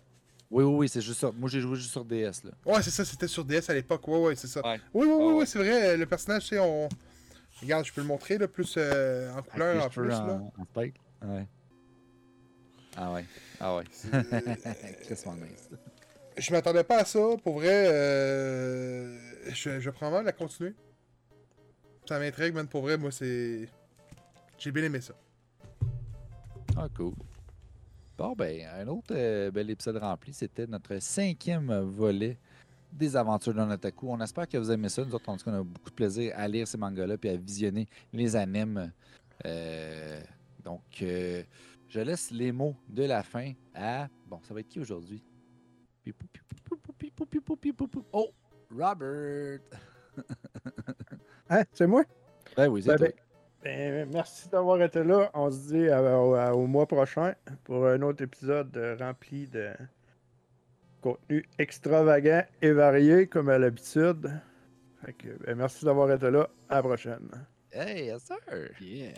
[0.52, 1.32] Oui, oui, oui, c'est juste ça.
[1.32, 2.44] Moi, j'ai joué juste sur DS.
[2.44, 2.52] Là.
[2.66, 4.08] Ouais, c'est ça, c'était sur DS à l'époque.
[4.08, 4.62] Ouais, ouais, c'est ça.
[4.66, 4.80] Ouais.
[4.94, 5.46] Oui, oui, oui, oui, ouais.
[5.46, 5.98] c'est vrai.
[5.98, 6.88] Le personnage, tu sais, on.
[7.62, 10.42] Regarde, je peux le montrer, là, plus euh, en couleur en plus, en, là.
[10.58, 10.80] en.
[10.80, 10.94] Ouais.
[12.98, 13.26] Ah ouais.
[13.60, 13.84] Ah ouais.
[15.04, 15.70] Chris nice.
[16.38, 17.20] Je m'attendais pas à ça.
[17.44, 19.18] Pour vrai, euh...
[19.48, 20.74] je, je vais probablement la continuer.
[22.08, 22.68] Ça m'intrigue, man.
[22.68, 23.68] Pour vrai, moi, c'est.
[24.58, 25.14] J'ai bien aimé ça.
[26.78, 27.14] Ah, cool.
[28.18, 32.38] Bon, ben, un autre euh, bel épisode rempli, c'était notre cinquième volet
[32.96, 34.08] des aventures d'un otaku.
[34.10, 35.04] On espère que vous aimez ça.
[35.04, 37.30] Nous autres, en tout cas, on a beaucoup de plaisir à lire ces mangas-là puis
[37.30, 38.92] à visionner les animes.
[39.46, 40.22] Euh,
[40.64, 41.44] donc, euh,
[41.90, 44.08] je laisse les mots de la fin à.
[44.28, 45.24] Bon, ça va être qui aujourd'hui?
[48.14, 48.30] Oh,
[48.72, 49.60] Robert!
[51.50, 52.04] Hein, c'est moi?
[52.58, 53.08] Ben oui, c'est Ben, toi.
[53.64, 55.30] ben, ben, merci d'avoir été là.
[55.36, 56.00] On se dit à-
[56.48, 59.70] à- au mois prochain pour un autre épisode euh, rempli de
[61.06, 64.32] contenu extravagant et varié comme à l'habitude.
[65.06, 66.50] Fait que, ben, merci d'avoir été là.
[66.68, 67.30] À la prochaine.
[67.72, 68.40] Hey, yes, sir!
[68.82, 69.14] Yeah.